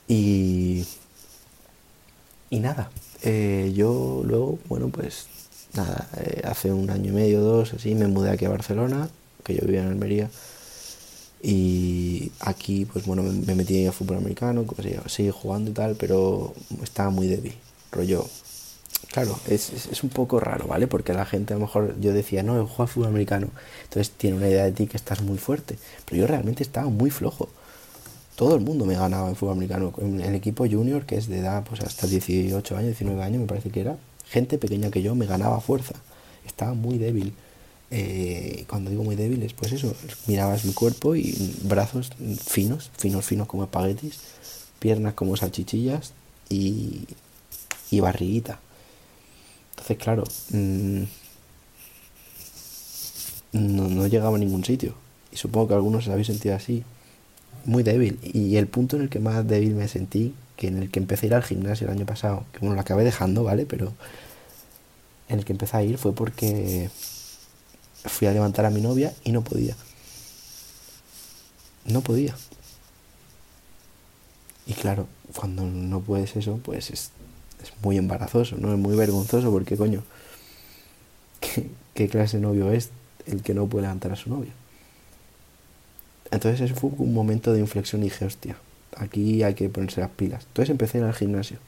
Y, 0.09 0.85
y 2.51 2.59
nada, 2.61 2.91
eh, 3.23 3.73
yo 3.75 4.23
luego, 4.25 4.59
bueno, 4.69 4.89
pues 4.89 5.27
nada, 5.75 6.09
eh, 6.17 6.43
hace 6.45 6.73
un 6.73 6.91
año 6.91 7.11
y 7.11 7.15
medio, 7.15 7.41
dos, 7.41 7.75
así, 7.75 7.95
me 7.95 8.09
mudé 8.09 8.31
aquí 8.31 8.45
a 8.45 8.51
Barcelona, 8.51 9.09
que 9.45 9.55
yo 9.55 9.63
vivía 9.67 9.83
en 9.83 9.89
Almería. 9.89 10.31
Y 11.43 12.33
aquí, 12.41 12.85
pues 12.85 13.07
bueno, 13.07 13.23
me, 13.23 13.55
metí 13.55 13.87
a 13.87 13.93
fútbol 13.93 14.19
americano, 14.19 14.67
como 14.67 14.83
se 15.09 15.31
jugando 15.31 15.71
y 15.71 15.75
tal, 15.75 15.97
pero 15.97 16.55
estaba 16.83 17.11
muy 17.11 17.29
débil. 17.29 17.55
Rollo, 17.93 18.27
Claro, 19.09 19.39
es, 19.49 19.89
es, 19.91 20.05
un 20.05 20.11
poco 20.11 20.39
raro, 20.39 20.69
¿vale? 20.69 20.87
Porque 20.87 21.13
la 21.13 21.27
gente 21.27 21.53
a 21.53 21.57
lo 21.57 21.63
mejor 21.63 21.99
yo 22.01 22.13
decía, 22.13 22.45
no, 22.45 22.65
juego 22.67 22.87
fútbol 22.87 23.09
americano. 23.09 23.49
Entonces 23.83 24.11
tiene 24.11 24.37
una 24.37 24.49
idea 24.49 24.65
de 24.65 24.73
ti 24.73 24.87
que 24.87 24.97
estás 24.97 25.23
muy 25.23 25.37
fuerte. 25.37 25.79
Pero 26.05 26.21
yo 26.21 26.27
realmente 26.29 26.63
estaba 26.63 26.89
muy 26.89 27.11
flojo. 27.11 27.49
Todo 28.37 28.55
el 28.55 28.61
mundo 28.61 28.87
me 28.87 28.95
ganaba 28.95 29.29
en 29.29 29.35
fútbol 29.35 29.55
americano. 29.55 29.93
En 29.99 30.21
el 30.21 30.35
equipo 30.37 30.65
junior, 30.69 31.07
que 31.07 31.17
es 31.17 31.27
de 31.27 31.41
edad 31.41 31.65
pues 31.69 31.81
hasta 31.81 32.07
18 32.07 32.77
años, 32.77 32.87
19 32.91 33.23
años, 33.23 33.41
me 33.41 33.47
parece 33.49 33.71
que 33.71 33.81
era, 33.81 33.97
gente 34.29 34.59
pequeña 34.59 34.91
que 34.91 35.03
yo 35.03 35.17
me 35.17 35.27
ganaba 35.27 35.61
fuerza. 35.61 35.95
Estaba 36.47 36.75
muy 36.75 36.99
débil. 36.99 37.35
Eh, 37.91 38.65
cuando 38.69 38.91
digo 38.91 39.03
muy 39.03 39.17
débil 39.17 39.43
es 39.43 39.53
pues 39.53 39.73
eso, 39.73 39.93
mirabas 40.29 40.65
mi 40.65 40.73
cuerpo 40.73 41.17
y 41.17 41.57
brazos 41.65 42.13
finos, 42.47 42.93
finos, 42.97 43.25
finos 43.25 43.49
como 43.49 43.65
espaguetis, 43.65 44.21
piernas 44.79 45.15
como 45.15 45.37
salchichillas 45.37 46.13
y, 46.49 47.09
y 47.91 47.99
barriguita 47.99 48.61
entonces, 49.81 49.97
claro, 49.97 50.25
mm, 50.51 51.05
no, 53.53 54.07
llegaba 54.07 54.37
a 54.37 54.39
ningún 54.39 54.63
sitio. 54.63 54.95
Y 55.33 55.37
supongo 55.37 55.69
que 55.69 55.75
algunos 55.75 56.05
se 56.05 56.13
habéis 56.13 56.27
sentido 56.27 56.55
así, 56.55 56.85
muy 57.65 57.83
débil. 57.83 58.19
Y 58.23 58.57
el 58.57 58.67
punto 58.67 58.97
en 58.97 59.03
el 59.03 59.09
que 59.09 59.21
más 59.21 59.47
débil 59.47 59.75
me 59.75 59.89
sentí, 59.89 60.35
que 60.57 60.69
en 60.69 60.77
el 60.83 60.91
que 60.91 60.99
empecé 61.01 61.27
a 61.27 61.29
ir 61.29 61.35
al 61.35 61.43
gimnasio 61.45 61.87
el 61.87 61.95
año 61.95 62.05
pasado, 62.05 62.45
que 62.53 62.59
bueno, 62.61 62.75
lo 62.75 62.81
acabé 62.83 63.05
dejando, 63.05 63.43
¿vale? 63.43 63.65
Pero 63.65 63.95
en 65.29 65.39
el 65.39 65.45
que 65.47 65.53
empecé 65.53 65.77
a 65.79 65.83
ir 65.83 65.97
fue 65.97 66.15
porque 66.15 66.91
fui 68.05 68.29
a 68.29 68.33
levantar 68.33 68.67
a 68.67 68.71
mi 68.71 68.83
novia 68.83 69.15
y 69.25 69.33
no 69.33 69.43
podía. 69.43 69.77
No 71.87 72.03
podía. 72.03 72.37
Y 74.67 74.75
claro, 74.75 75.09
cuando 75.35 75.65
no 75.65 76.01
puedes 76.01 76.37
eso, 76.37 76.61
pues 76.63 76.91
es 76.91 77.13
es 77.63 77.73
muy 77.83 77.97
embarazoso, 77.97 78.57
¿no? 78.59 78.73
Es 78.73 78.79
muy 78.79 78.97
vergonzoso 78.97 79.51
porque, 79.51 79.77
coño, 79.77 80.03
¿qué, 81.95 82.09
clase 82.09 82.39
de 82.39 82.43
novio 82.43 82.73
es 82.73 82.91
el 83.27 83.43
que 83.43 83.55
no 83.55 83.67
puede 83.67 83.83
levantar 83.83 84.13
a 84.13 84.17
su 84.17 84.31
novia? 84.31 84.53
Entonces 86.31 86.61
ese 86.61 86.75
fue 86.75 86.91
un 86.97 87.13
momento 87.13 87.53
de 87.53 87.61
inflexión 87.61 88.03
y 88.03 88.05
dije, 88.05 88.25
hostia, 88.25 88.57
aquí 88.97 89.43
hay 89.43 89.55
que 89.55 89.69
ponerse 89.69 90.01
las 90.01 90.11
pilas. 90.11 90.45
Entonces 90.47 90.71
empecé 90.71 90.99
en 90.99 91.05
el 91.05 91.15
gimnasio. 91.15 91.59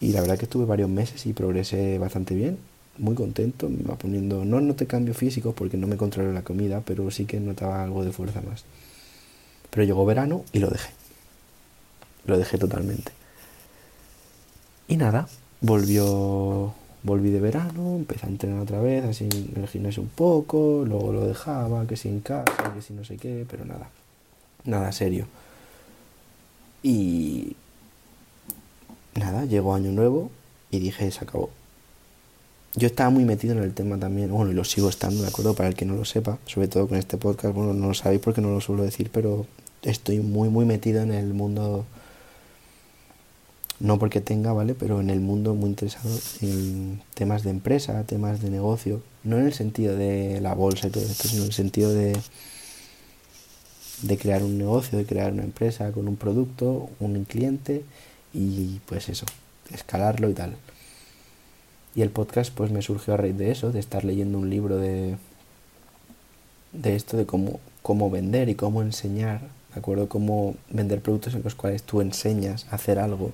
Y 0.00 0.12
la 0.12 0.20
verdad 0.20 0.38
que 0.38 0.44
estuve 0.44 0.64
varios 0.64 0.88
meses 0.88 1.26
y 1.26 1.32
progresé 1.32 1.98
bastante 1.98 2.34
bien, 2.34 2.58
muy 2.98 3.14
contento, 3.14 3.68
me 3.68 3.80
iba 3.80 3.96
poniendo, 3.96 4.44
no 4.44 4.60
noté 4.60 4.86
cambio 4.86 5.14
físico 5.14 5.52
porque 5.52 5.76
no 5.76 5.86
me 5.86 5.96
controlé 5.96 6.32
la 6.32 6.42
comida, 6.42 6.82
pero 6.84 7.10
sí 7.10 7.24
que 7.24 7.40
notaba 7.40 7.82
algo 7.82 8.04
de 8.04 8.12
fuerza 8.12 8.40
más. 8.42 8.64
Pero 9.70 9.84
llegó 9.84 10.04
verano 10.04 10.44
y 10.52 10.58
lo 10.58 10.68
dejé. 10.68 10.90
Lo 12.26 12.38
dejé 12.38 12.58
totalmente. 12.58 13.12
Y 14.90 14.96
nada, 14.96 15.28
volvió, 15.60 16.74
volví 17.04 17.30
de 17.30 17.38
verano, 17.38 17.94
empecé 17.94 18.26
a 18.26 18.28
entrenar 18.28 18.58
otra 18.62 18.80
vez, 18.80 19.04
así 19.04 19.28
en 19.30 19.62
el 19.62 19.68
gimnasio 19.68 20.02
un 20.02 20.08
poco, 20.08 20.82
luego 20.84 21.12
lo 21.12 21.26
dejaba, 21.28 21.86
que 21.86 21.96
si 21.96 22.08
en 22.08 22.18
casa, 22.18 22.74
que 22.74 22.82
si 22.82 22.92
no 22.92 23.04
sé 23.04 23.16
qué, 23.16 23.46
pero 23.48 23.64
nada, 23.64 23.88
nada 24.64 24.90
serio. 24.90 25.26
Y 26.82 27.54
nada, 29.14 29.44
llegó 29.44 29.76
año 29.76 29.92
nuevo 29.92 30.32
y 30.72 30.80
dije, 30.80 31.08
se 31.12 31.20
acabó. 31.24 31.50
yo 32.74 32.88
estaba 32.88 33.10
muy 33.10 33.24
metido 33.24 33.52
en 33.54 33.62
el 33.62 33.74
tema 33.74 33.96
también, 33.96 34.32
bueno, 34.32 34.50
y 34.50 34.54
lo 34.54 34.64
sigo 34.64 34.88
estando, 34.88 35.22
¿de 35.22 35.28
acuerdo? 35.28 35.54
Para 35.54 35.68
el 35.68 35.76
que 35.76 35.84
no 35.84 35.94
lo 35.94 36.04
sepa, 36.04 36.38
sobre 36.46 36.66
todo 36.66 36.88
con 36.88 36.98
este 36.98 37.16
podcast, 37.16 37.54
bueno, 37.54 37.74
no 37.74 37.86
lo 37.86 37.94
sabéis 37.94 38.22
porque 38.22 38.40
no 38.40 38.50
lo 38.50 38.60
suelo 38.60 38.82
decir, 38.82 39.08
pero 39.12 39.46
estoy 39.82 40.18
muy, 40.18 40.48
muy 40.48 40.64
metido 40.64 41.00
en 41.00 41.12
el 41.12 41.32
mundo, 41.32 41.84
no 43.80 43.98
porque 43.98 44.20
tenga, 44.20 44.52
¿vale? 44.52 44.74
Pero 44.74 45.00
en 45.00 45.10
el 45.10 45.20
mundo 45.20 45.54
muy 45.54 45.70
interesado 45.70 46.14
en 46.42 47.02
temas 47.14 47.42
de 47.42 47.50
empresa, 47.50 48.04
temas 48.04 48.42
de 48.42 48.50
negocio, 48.50 49.02
no 49.24 49.38
en 49.38 49.46
el 49.46 49.54
sentido 49.54 49.96
de 49.96 50.40
la 50.40 50.54
bolsa 50.54 50.88
y 50.88 50.90
todo 50.90 51.04
esto, 51.04 51.28
sino 51.28 51.42
en 51.42 51.48
el 51.48 51.54
sentido 51.54 51.92
de, 51.92 52.16
de 54.02 54.18
crear 54.18 54.42
un 54.42 54.58
negocio, 54.58 54.98
de 54.98 55.06
crear 55.06 55.32
una 55.32 55.44
empresa 55.44 55.92
con 55.92 56.08
un 56.08 56.16
producto, 56.16 56.90
un 57.00 57.24
cliente 57.24 57.82
y 58.34 58.80
pues 58.86 59.08
eso, 59.08 59.24
escalarlo 59.72 60.28
y 60.28 60.34
tal. 60.34 60.56
Y 61.94 62.02
el 62.02 62.10
podcast 62.10 62.52
pues 62.54 62.70
me 62.70 62.82
surgió 62.82 63.14
a 63.14 63.16
raíz 63.16 63.36
de 63.36 63.50
eso, 63.50 63.72
de 63.72 63.80
estar 63.80 64.04
leyendo 64.04 64.38
un 64.38 64.50
libro 64.50 64.76
de, 64.76 65.16
de 66.72 66.96
esto, 66.96 67.16
de 67.16 67.24
cómo, 67.26 67.60
cómo 67.82 68.10
vender 68.10 68.50
y 68.50 68.54
cómo 68.54 68.82
enseñar, 68.82 69.40
¿de 69.72 69.80
acuerdo? 69.80 70.08
Cómo 70.08 70.54
vender 70.68 71.00
productos 71.00 71.34
en 71.34 71.42
los 71.42 71.54
cuales 71.54 71.82
tú 71.82 72.02
enseñas 72.02 72.66
a 72.70 72.76
hacer 72.76 72.98
algo. 72.98 73.32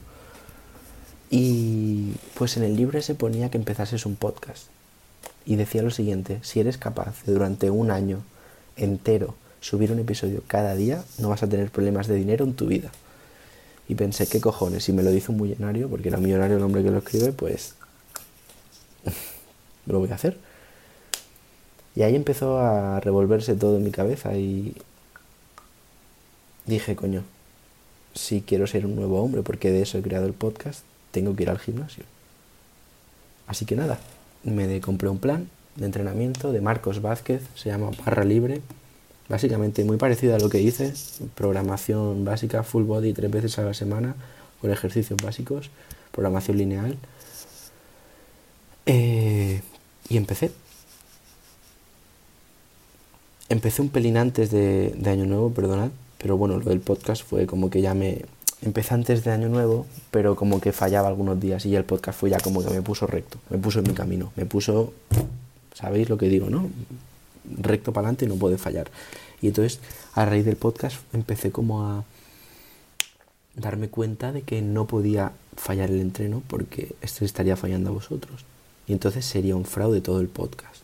Y 1.31 2.13
pues 2.35 2.57
en 2.57 2.63
el 2.63 2.77
libro 2.77 3.01
se 3.03 3.15
ponía 3.15 3.51
que 3.51 3.59
empezases 3.59 4.07
un 4.07 4.17
podcast. 4.17 4.67
Y 5.45 5.57
decía 5.57 5.83
lo 5.83 5.91
siguiente, 5.91 6.39
si 6.43 6.61
eres 6.61 6.79
capaz 6.79 7.25
de 7.25 7.33
durante 7.33 7.71
un 7.71 7.91
año 7.91 8.23
entero 8.77 9.35
subir 9.61 9.93
un 9.93 9.99
episodio 9.99 10.43
cada 10.47 10.75
día, 10.75 11.05
no 11.19 11.29
vas 11.29 11.43
a 11.43 11.49
tener 11.49 11.71
problemas 11.71 12.07
de 12.07 12.15
dinero 12.15 12.45
en 12.45 12.55
tu 12.55 12.67
vida. 12.67 12.91
Y 13.89 13.95
pensé, 13.95 14.27
¿qué 14.27 14.41
cojones? 14.41 14.85
Si 14.85 14.93
me 14.93 15.03
lo 15.03 15.11
dice 15.11 15.31
un 15.31 15.41
millonario, 15.41 15.89
porque 15.89 16.09
era 16.09 16.19
millonario 16.19 16.57
el 16.57 16.63
hombre 16.63 16.83
que 16.83 16.91
lo 16.91 16.99
escribe, 16.99 17.33
pues 17.33 17.75
lo 19.87 20.01
voy 20.01 20.11
a 20.11 20.15
hacer. 20.15 20.37
Y 21.95 22.03
ahí 22.03 22.15
empezó 22.15 22.59
a 22.59 23.01
revolverse 23.01 23.55
todo 23.55 23.77
en 23.77 23.85
mi 23.85 23.91
cabeza 23.91 24.37
y 24.37 24.75
dije, 26.67 26.95
coño, 26.95 27.23
si 28.15 28.43
quiero 28.43 28.67
ser 28.67 28.85
un 28.87 28.97
nuevo 28.97 29.23
hombre, 29.23 29.43
porque 29.43 29.71
de 29.71 29.83
eso 29.83 29.99
he 29.99 30.03
creado 30.03 30.27
el 30.27 30.35
podcast, 30.35 30.83
tengo 31.17 31.35
que 31.35 31.45
ir 31.45 31.51
al 31.51 31.59
gimnasio. 31.59 32.05
Así 33.47 33.65
que 33.65 33.75
nada, 33.75 33.99
me 34.45 34.83
compré 34.83 35.09
un 35.09 35.19
plan 35.19 35.49
de 35.77 35.87
entrenamiento 35.87 36.53
de 36.53 36.61
Marcos 36.61 37.01
Vázquez, 37.01 37.41
se 37.55 37.71
llama 37.71 37.91
Barra 38.05 38.25
Libre, 38.25 38.61
básicamente 39.31 39.83
muy 39.87 39.97
parecido 39.97 40.35
a 40.35 40.39
lo 40.39 40.51
que 40.51 40.61
hice, 40.61 40.93
programación 41.35 42.27
básica, 42.27 42.63
full 42.63 42.83
body 42.83 43.15
tres 43.15 43.31
veces 43.31 43.59
a 43.59 43.63
la 43.63 43.73
semana, 43.73 44.15
con 44.61 44.71
ejercicios 44.71 45.19
básicos, 45.23 45.71
programación 46.13 46.59
lineal. 46.59 46.99
Eh, 48.85 49.63
y 50.11 50.17
empecé. 50.19 50.53
Empecé 53.49 53.81
un 53.81 53.89
pelín 53.89 54.19
antes 54.19 54.51
de, 54.51 54.95
Año 55.07 55.25
Nuevo, 55.25 55.51
perdonad, 55.51 55.93
pero 56.19 56.37
bueno, 56.37 56.59
lo 56.59 56.69
del 56.69 56.81
podcast 56.81 57.25
fue 57.25 57.47
como 57.47 57.71
que 57.71 57.81
ya 57.81 57.95
me... 57.95 58.27
Empecé 58.67 58.95
antes 58.95 59.23
de 59.23 59.31
Año 59.31 59.49
Nuevo, 59.49 59.87
pero 60.11 60.35
como 60.35 60.61
que 60.61 60.73
fallaba 60.73 61.07
algunos 61.07 61.39
días 61.39 61.65
y 61.67 61.77
el 61.77 61.85
podcast 61.85 62.19
fue 62.19 62.31
ya 62.31 62.41
como 62.41 62.65
que 62.65 62.71
me 62.75 62.83
puso 62.83 63.07
recto, 63.07 63.39
me 63.49 63.59
puso 63.59 63.79
en 63.79 63.87
mi 63.87 63.95
camino, 63.95 64.33
me 64.35 64.45
puso, 64.45 64.93
¿sabéis 65.73 66.09
lo 66.09 66.19
que 66.19 66.29
digo, 66.29 66.51
no? 66.51 66.69
Recto 67.63 67.93
para 67.93 68.09
adelante 68.09 68.27
no 68.27 68.35
puede 68.35 68.59
fallar. 68.59 68.91
Y 69.41 69.47
entonces, 69.47 69.79
a 70.15 70.25
raíz 70.25 70.45
del 70.45 70.57
podcast, 70.57 70.97
empecé 71.13 71.53
como 71.53 71.87
a 71.87 72.05
darme 73.55 73.89
cuenta 73.89 74.33
de 74.33 74.43
que 74.43 74.63
no 74.63 74.89
podía 74.89 75.31
fallar 75.57 75.93
el 75.93 76.01
entreno 76.01 76.43
porque 76.49 76.97
esto 77.03 77.25
estaría 77.25 77.55
fallando 77.55 77.91
a 77.91 77.93
vosotros. 77.93 78.45
Y 78.89 78.95
entonces 78.95 79.25
sería 79.25 79.55
un 79.55 79.65
fraude 79.65 80.01
todo 80.01 80.21
el 80.21 80.29
podcast. 80.29 80.83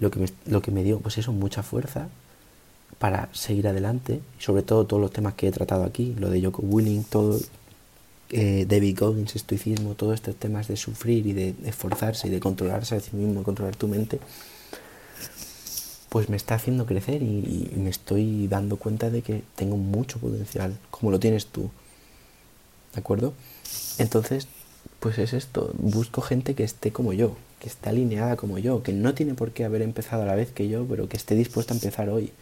Lo 0.00 0.10
que 0.10 0.18
me, 0.18 0.26
lo 0.46 0.62
que 0.62 0.72
me 0.72 0.82
dio, 0.82 0.98
pues 0.98 1.16
eso, 1.16 1.30
mucha 1.30 1.62
fuerza 1.62 2.08
para 2.98 3.28
seguir 3.32 3.68
adelante. 3.68 4.20
Y 4.38 4.42
sobre 4.42 4.62
todo 4.62 4.86
todos 4.86 5.00
los 5.00 5.12
temas 5.12 5.34
que 5.34 5.48
he 5.48 5.52
tratado 5.52 5.84
aquí, 5.84 6.14
lo 6.18 6.30
de 6.30 6.42
Joko 6.42 6.62
Willing, 6.62 7.04
todo, 7.04 7.38
eh, 8.30 8.66
David 8.68 8.98
Goggins, 8.98 9.36
estoicismo, 9.36 9.94
todos 9.94 10.14
estos 10.14 10.34
temas 10.36 10.66
de 10.68 10.76
sufrir 10.76 11.26
y 11.26 11.32
de 11.32 11.54
esforzarse 11.64 12.26
y 12.26 12.30
de 12.30 12.40
controlarse 12.40 12.96
a 12.96 13.00
sí 13.00 13.14
mismo, 13.14 13.44
controlar 13.44 13.76
tu 13.76 13.86
mente, 13.86 14.18
pues 16.08 16.28
me 16.28 16.36
está 16.36 16.54
haciendo 16.54 16.86
crecer 16.86 17.22
y, 17.22 17.70
y, 17.72 17.78
me 17.78 17.90
estoy 17.90 18.48
dando 18.48 18.78
cuenta 18.78 19.10
de 19.10 19.22
que 19.22 19.42
tengo 19.54 19.76
mucho 19.76 20.18
potencial, 20.18 20.76
como 20.90 21.10
lo 21.10 21.20
tienes 21.20 21.46
tú. 21.46 21.70
¿De 22.94 23.00
acuerdo? 23.00 23.34
Entonces, 23.98 24.48
pues 25.00 25.18
es 25.18 25.32
esto, 25.32 25.72
busco 25.78 26.22
gente 26.22 26.54
que 26.54 26.64
esté 26.64 26.90
como 26.90 27.12
yo, 27.12 27.36
que 27.60 27.68
esté 27.68 27.90
alineada 27.90 28.36
como 28.36 28.58
yo, 28.58 28.82
que 28.82 28.92
no 28.92 29.14
tiene 29.14 29.34
por 29.34 29.52
qué 29.52 29.64
haber 29.64 29.82
empezado 29.82 30.22
a 30.22 30.26
la 30.26 30.34
vez 30.34 30.50
que 30.50 30.68
yo, 30.68 30.86
pero 30.86 31.08
que 31.08 31.16
esté 31.16 31.34
dispuesta 31.34 31.74
a 31.74 31.76
empezar 31.76 32.08
hoy. 32.08 32.32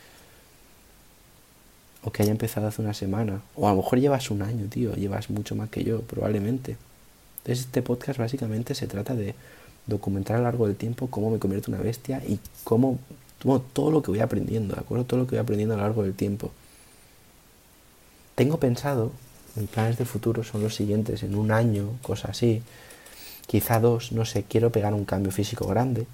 O 2.04 2.12
que 2.12 2.22
haya 2.22 2.32
empezado 2.32 2.66
hace 2.66 2.82
una 2.82 2.94
semana. 2.94 3.42
O 3.56 3.66
a 3.66 3.70
lo 3.70 3.78
mejor 3.78 3.98
llevas 3.98 4.30
un 4.30 4.42
año, 4.42 4.66
tío, 4.68 4.94
llevas 4.94 5.30
mucho 5.30 5.56
más 5.56 5.70
que 5.70 5.84
yo, 5.84 6.02
probablemente. 6.02 6.76
Entonces 7.38 7.66
este 7.66 7.82
podcast 7.82 8.18
básicamente 8.18 8.74
se 8.74 8.86
trata 8.86 9.14
de 9.14 9.34
documentar 9.86 10.36
a 10.36 10.38
lo 10.38 10.44
largo 10.44 10.66
del 10.66 10.76
tiempo 10.76 11.08
cómo 11.08 11.30
me 11.30 11.38
convierto 11.38 11.70
en 11.70 11.76
una 11.76 11.84
bestia 11.84 12.22
y 12.26 12.38
cómo 12.62 12.98
todo 13.72 13.90
lo 13.90 14.02
que 14.02 14.10
voy 14.10 14.20
aprendiendo, 14.20 14.74
¿de 14.74 14.80
acuerdo? 14.80 15.04
Todo 15.04 15.20
lo 15.20 15.26
que 15.26 15.36
voy 15.36 15.42
aprendiendo 15.42 15.74
a 15.74 15.78
lo 15.78 15.82
largo 15.82 16.02
del 16.02 16.14
tiempo. 16.14 16.50
Tengo 18.34 18.58
pensado 18.58 19.12
mis 19.56 19.68
planes 19.68 19.98
de 19.98 20.04
futuro 20.04 20.42
son 20.42 20.62
los 20.62 20.74
siguientes, 20.74 21.22
en 21.22 21.36
un 21.36 21.52
año, 21.52 21.90
cosa 22.02 22.28
así, 22.28 22.62
quizá 23.46 23.78
dos, 23.78 24.10
no 24.10 24.24
sé, 24.24 24.42
quiero 24.42 24.70
pegar 24.70 24.94
un 24.94 25.04
cambio 25.04 25.30
físico 25.30 25.66
grande, 25.66 26.06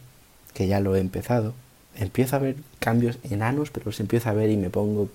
que 0.52 0.66
ya 0.66 0.80
lo 0.80 0.94
he 0.94 1.00
empezado. 1.00 1.54
Empiezo 1.96 2.36
a 2.36 2.40
ver 2.40 2.56
cambios 2.78 3.18
enanos, 3.22 3.70
pero 3.70 3.86
los 3.86 4.00
empiezo 4.00 4.28
a 4.28 4.34
ver 4.34 4.50
y 4.50 4.56
me 4.56 4.68
pongo 4.68 5.08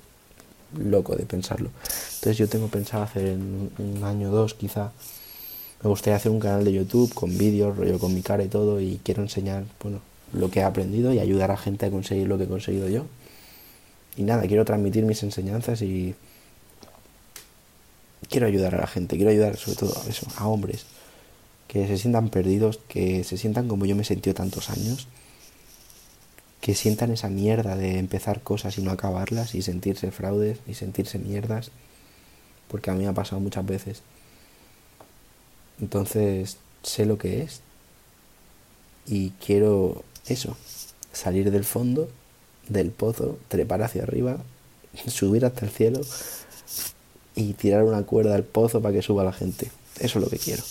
loco 0.78 1.16
de 1.16 1.26
pensarlo. 1.26 1.70
Entonces 2.16 2.38
yo 2.38 2.48
tengo 2.48 2.68
pensado 2.68 3.04
hacer 3.04 3.26
en 3.28 3.72
un 3.78 4.04
año 4.04 4.32
o 4.32 4.36
dos 4.36 4.54
quizá, 4.54 4.92
me 5.84 5.90
gustaría 5.90 6.16
hacer 6.16 6.32
un 6.32 6.40
canal 6.40 6.64
de 6.64 6.74
YouTube 6.74 7.14
con 7.14 7.38
vídeos, 7.38 7.78
rollo 7.78 8.00
con 8.00 8.14
mi 8.14 8.22
cara 8.22 8.44
y 8.44 8.48
todo, 8.48 8.80
y 8.82 9.00
quiero 9.04 9.22
enseñar, 9.22 9.66
bueno, 9.82 10.00
lo 10.34 10.50
que 10.50 10.60
he 10.60 10.64
aprendido 10.64 11.14
y 11.14 11.20
ayudar 11.20 11.52
a 11.52 11.58
gente 11.58 11.86
a 11.86 11.92
conseguir 11.92 12.28
lo 12.28 12.38
que 12.38 12.46
he 12.46 12.48
conseguido 12.48 12.90
yo. 12.90 13.06
Y 14.18 14.24
nada, 14.24 14.44
quiero 14.48 14.66
transmitir 14.66 15.04
mis 15.04 15.22
enseñanzas 15.24 15.82
y 15.82 16.16
quiero 18.30 18.48
ayudar 18.48 18.76
a 18.76 18.80
la 18.80 18.88
gente, 18.88 19.18
quiero 19.18 19.32
ayudar 19.32 19.58
sobre 19.58 19.78
todo 19.78 19.94
a 20.38 20.48
hombres 20.48 20.86
que 21.68 21.88
se 21.88 21.98
sientan 21.98 22.30
perdidos, 22.30 22.80
que 22.88 23.24
se 23.24 23.38
sientan 23.38 23.68
como 23.68 23.86
yo 23.86 23.96
me 23.96 24.04
he 24.04 24.06
sentido 24.06 24.34
tantos 24.34 24.70
años, 24.70 25.08
que 26.66 26.74
sientan 26.74 27.12
esa 27.12 27.30
mierda 27.30 27.76
de 27.76 28.00
empezar 28.00 28.42
cosas 28.42 28.80
y 28.80 28.82
no 28.82 28.90
acabarlas 28.90 29.54
y 29.54 29.62
sentirse 29.62 30.10
fraudes 30.10 30.58
y 30.66 30.74
sentirse 30.74 31.20
mierdas, 31.20 31.70
porque 32.70 32.90
a 32.90 32.96
mí 32.96 33.04
me 33.04 33.10
ha 33.10 33.14
pasado 33.14 33.40
muchas 33.40 33.64
veces. 33.68 34.02
Entonces 35.80 36.58
sé 36.82 37.06
lo 37.06 37.20
que 37.20 37.44
es 37.44 37.62
y 39.06 39.30
quiero 39.46 40.04
eso, 40.26 40.58
salir 41.14 41.52
del 41.52 41.66
fondo 41.66 42.10
del 42.68 42.90
pozo, 42.90 43.38
trepar 43.48 43.84
hacia 43.84 44.02
arriba, 44.02 44.40
subir 45.08 45.46
hasta 45.46 45.68
el 45.68 45.72
cielo 45.72 46.02
y 47.36 47.54
tirar 47.54 47.84
una 47.84 48.02
cuerda 48.02 48.34
al 48.34 48.44
pozo 48.44 48.82
para 48.82 48.96
que 48.96 49.04
suba 49.04 49.24
la 49.24 49.34
gente. 49.34 49.70
Eso 50.00 50.18
es 50.18 50.26
lo 50.26 50.32
que 50.32 50.40
quiero. 50.40 50.64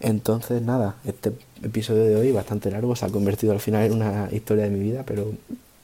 Entonces, 0.00 0.60
nada, 0.62 0.96
este 1.04 1.32
episodio 1.62 2.04
de 2.04 2.16
hoy, 2.16 2.32
bastante 2.32 2.70
largo, 2.70 2.94
se 2.96 3.06
ha 3.06 3.08
convertido 3.08 3.52
al 3.52 3.60
final 3.60 3.84
en 3.84 3.92
una 3.92 4.28
historia 4.32 4.64
de 4.64 4.70
mi 4.70 4.80
vida, 4.80 5.04
pero 5.06 5.32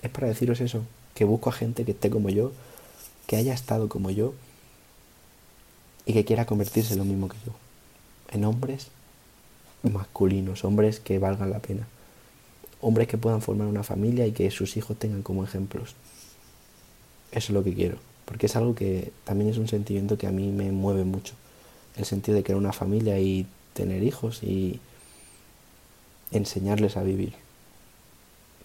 es 0.02 0.10
para 0.10 0.28
deciros 0.28 0.60
eso, 0.60 0.82
que 1.14 1.24
busco 1.24 1.48
a 1.48 1.52
gente 1.52 1.84
que 1.84 1.92
esté 1.92 2.10
como 2.10 2.28
yo, 2.28 2.52
que 3.26 3.36
haya 3.36 3.54
estado 3.54 3.88
como 3.88 4.10
yo 4.10 4.34
y 6.04 6.12
que 6.12 6.24
quiera 6.24 6.46
convertirse 6.46 6.92
en 6.92 6.98
lo 6.98 7.04
mismo 7.04 7.28
que 7.28 7.36
yo. 7.46 7.52
En 8.30 8.44
hombres 8.44 8.88
masculinos, 9.82 10.64
hombres 10.64 11.00
que 11.00 11.18
valgan 11.18 11.50
la 11.50 11.60
pena. 11.60 11.86
Hombres 12.82 13.08
que 13.08 13.18
puedan 13.18 13.42
formar 13.42 13.66
una 13.66 13.82
familia 13.82 14.26
y 14.26 14.32
que 14.32 14.50
sus 14.50 14.76
hijos 14.76 14.98
tengan 14.98 15.22
como 15.22 15.44
ejemplos. 15.44 15.94
Eso 17.32 17.46
es 17.46 17.50
lo 17.50 17.64
que 17.64 17.74
quiero 17.74 17.98
porque 18.30 18.46
es 18.46 18.54
algo 18.54 18.76
que 18.76 19.10
también 19.24 19.50
es 19.50 19.58
un 19.58 19.66
sentimiento 19.66 20.16
que 20.16 20.28
a 20.28 20.30
mí 20.30 20.52
me 20.52 20.70
mueve 20.70 21.02
mucho. 21.02 21.34
El 21.96 22.04
sentido 22.04 22.36
de 22.36 22.44
crear 22.44 22.56
una 22.56 22.72
familia 22.72 23.18
y 23.18 23.44
tener 23.74 24.02
hijos 24.02 24.42
y 24.42 24.80
enseñarles 26.30 26.96
a 26.96 27.02
vivir. 27.02 27.34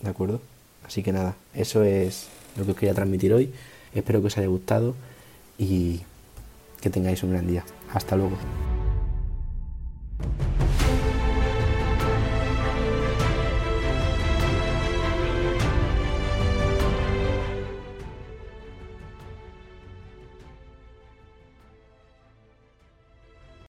¿De 0.01 0.09
acuerdo? 0.09 0.41
Así 0.85 1.03
que 1.03 1.11
nada, 1.11 1.35
eso 1.53 1.83
es 1.83 2.27
lo 2.57 2.65
que 2.65 2.71
os 2.71 2.77
quería 2.77 2.93
transmitir 2.93 3.33
hoy. 3.33 3.51
Espero 3.93 4.21
que 4.21 4.27
os 4.27 4.37
haya 4.37 4.47
gustado 4.47 4.95
y 5.57 6.01
que 6.81 6.89
tengáis 6.89 7.23
un 7.23 7.31
gran 7.31 7.47
día. 7.47 7.63
Hasta 7.93 8.15
luego. 8.15 8.37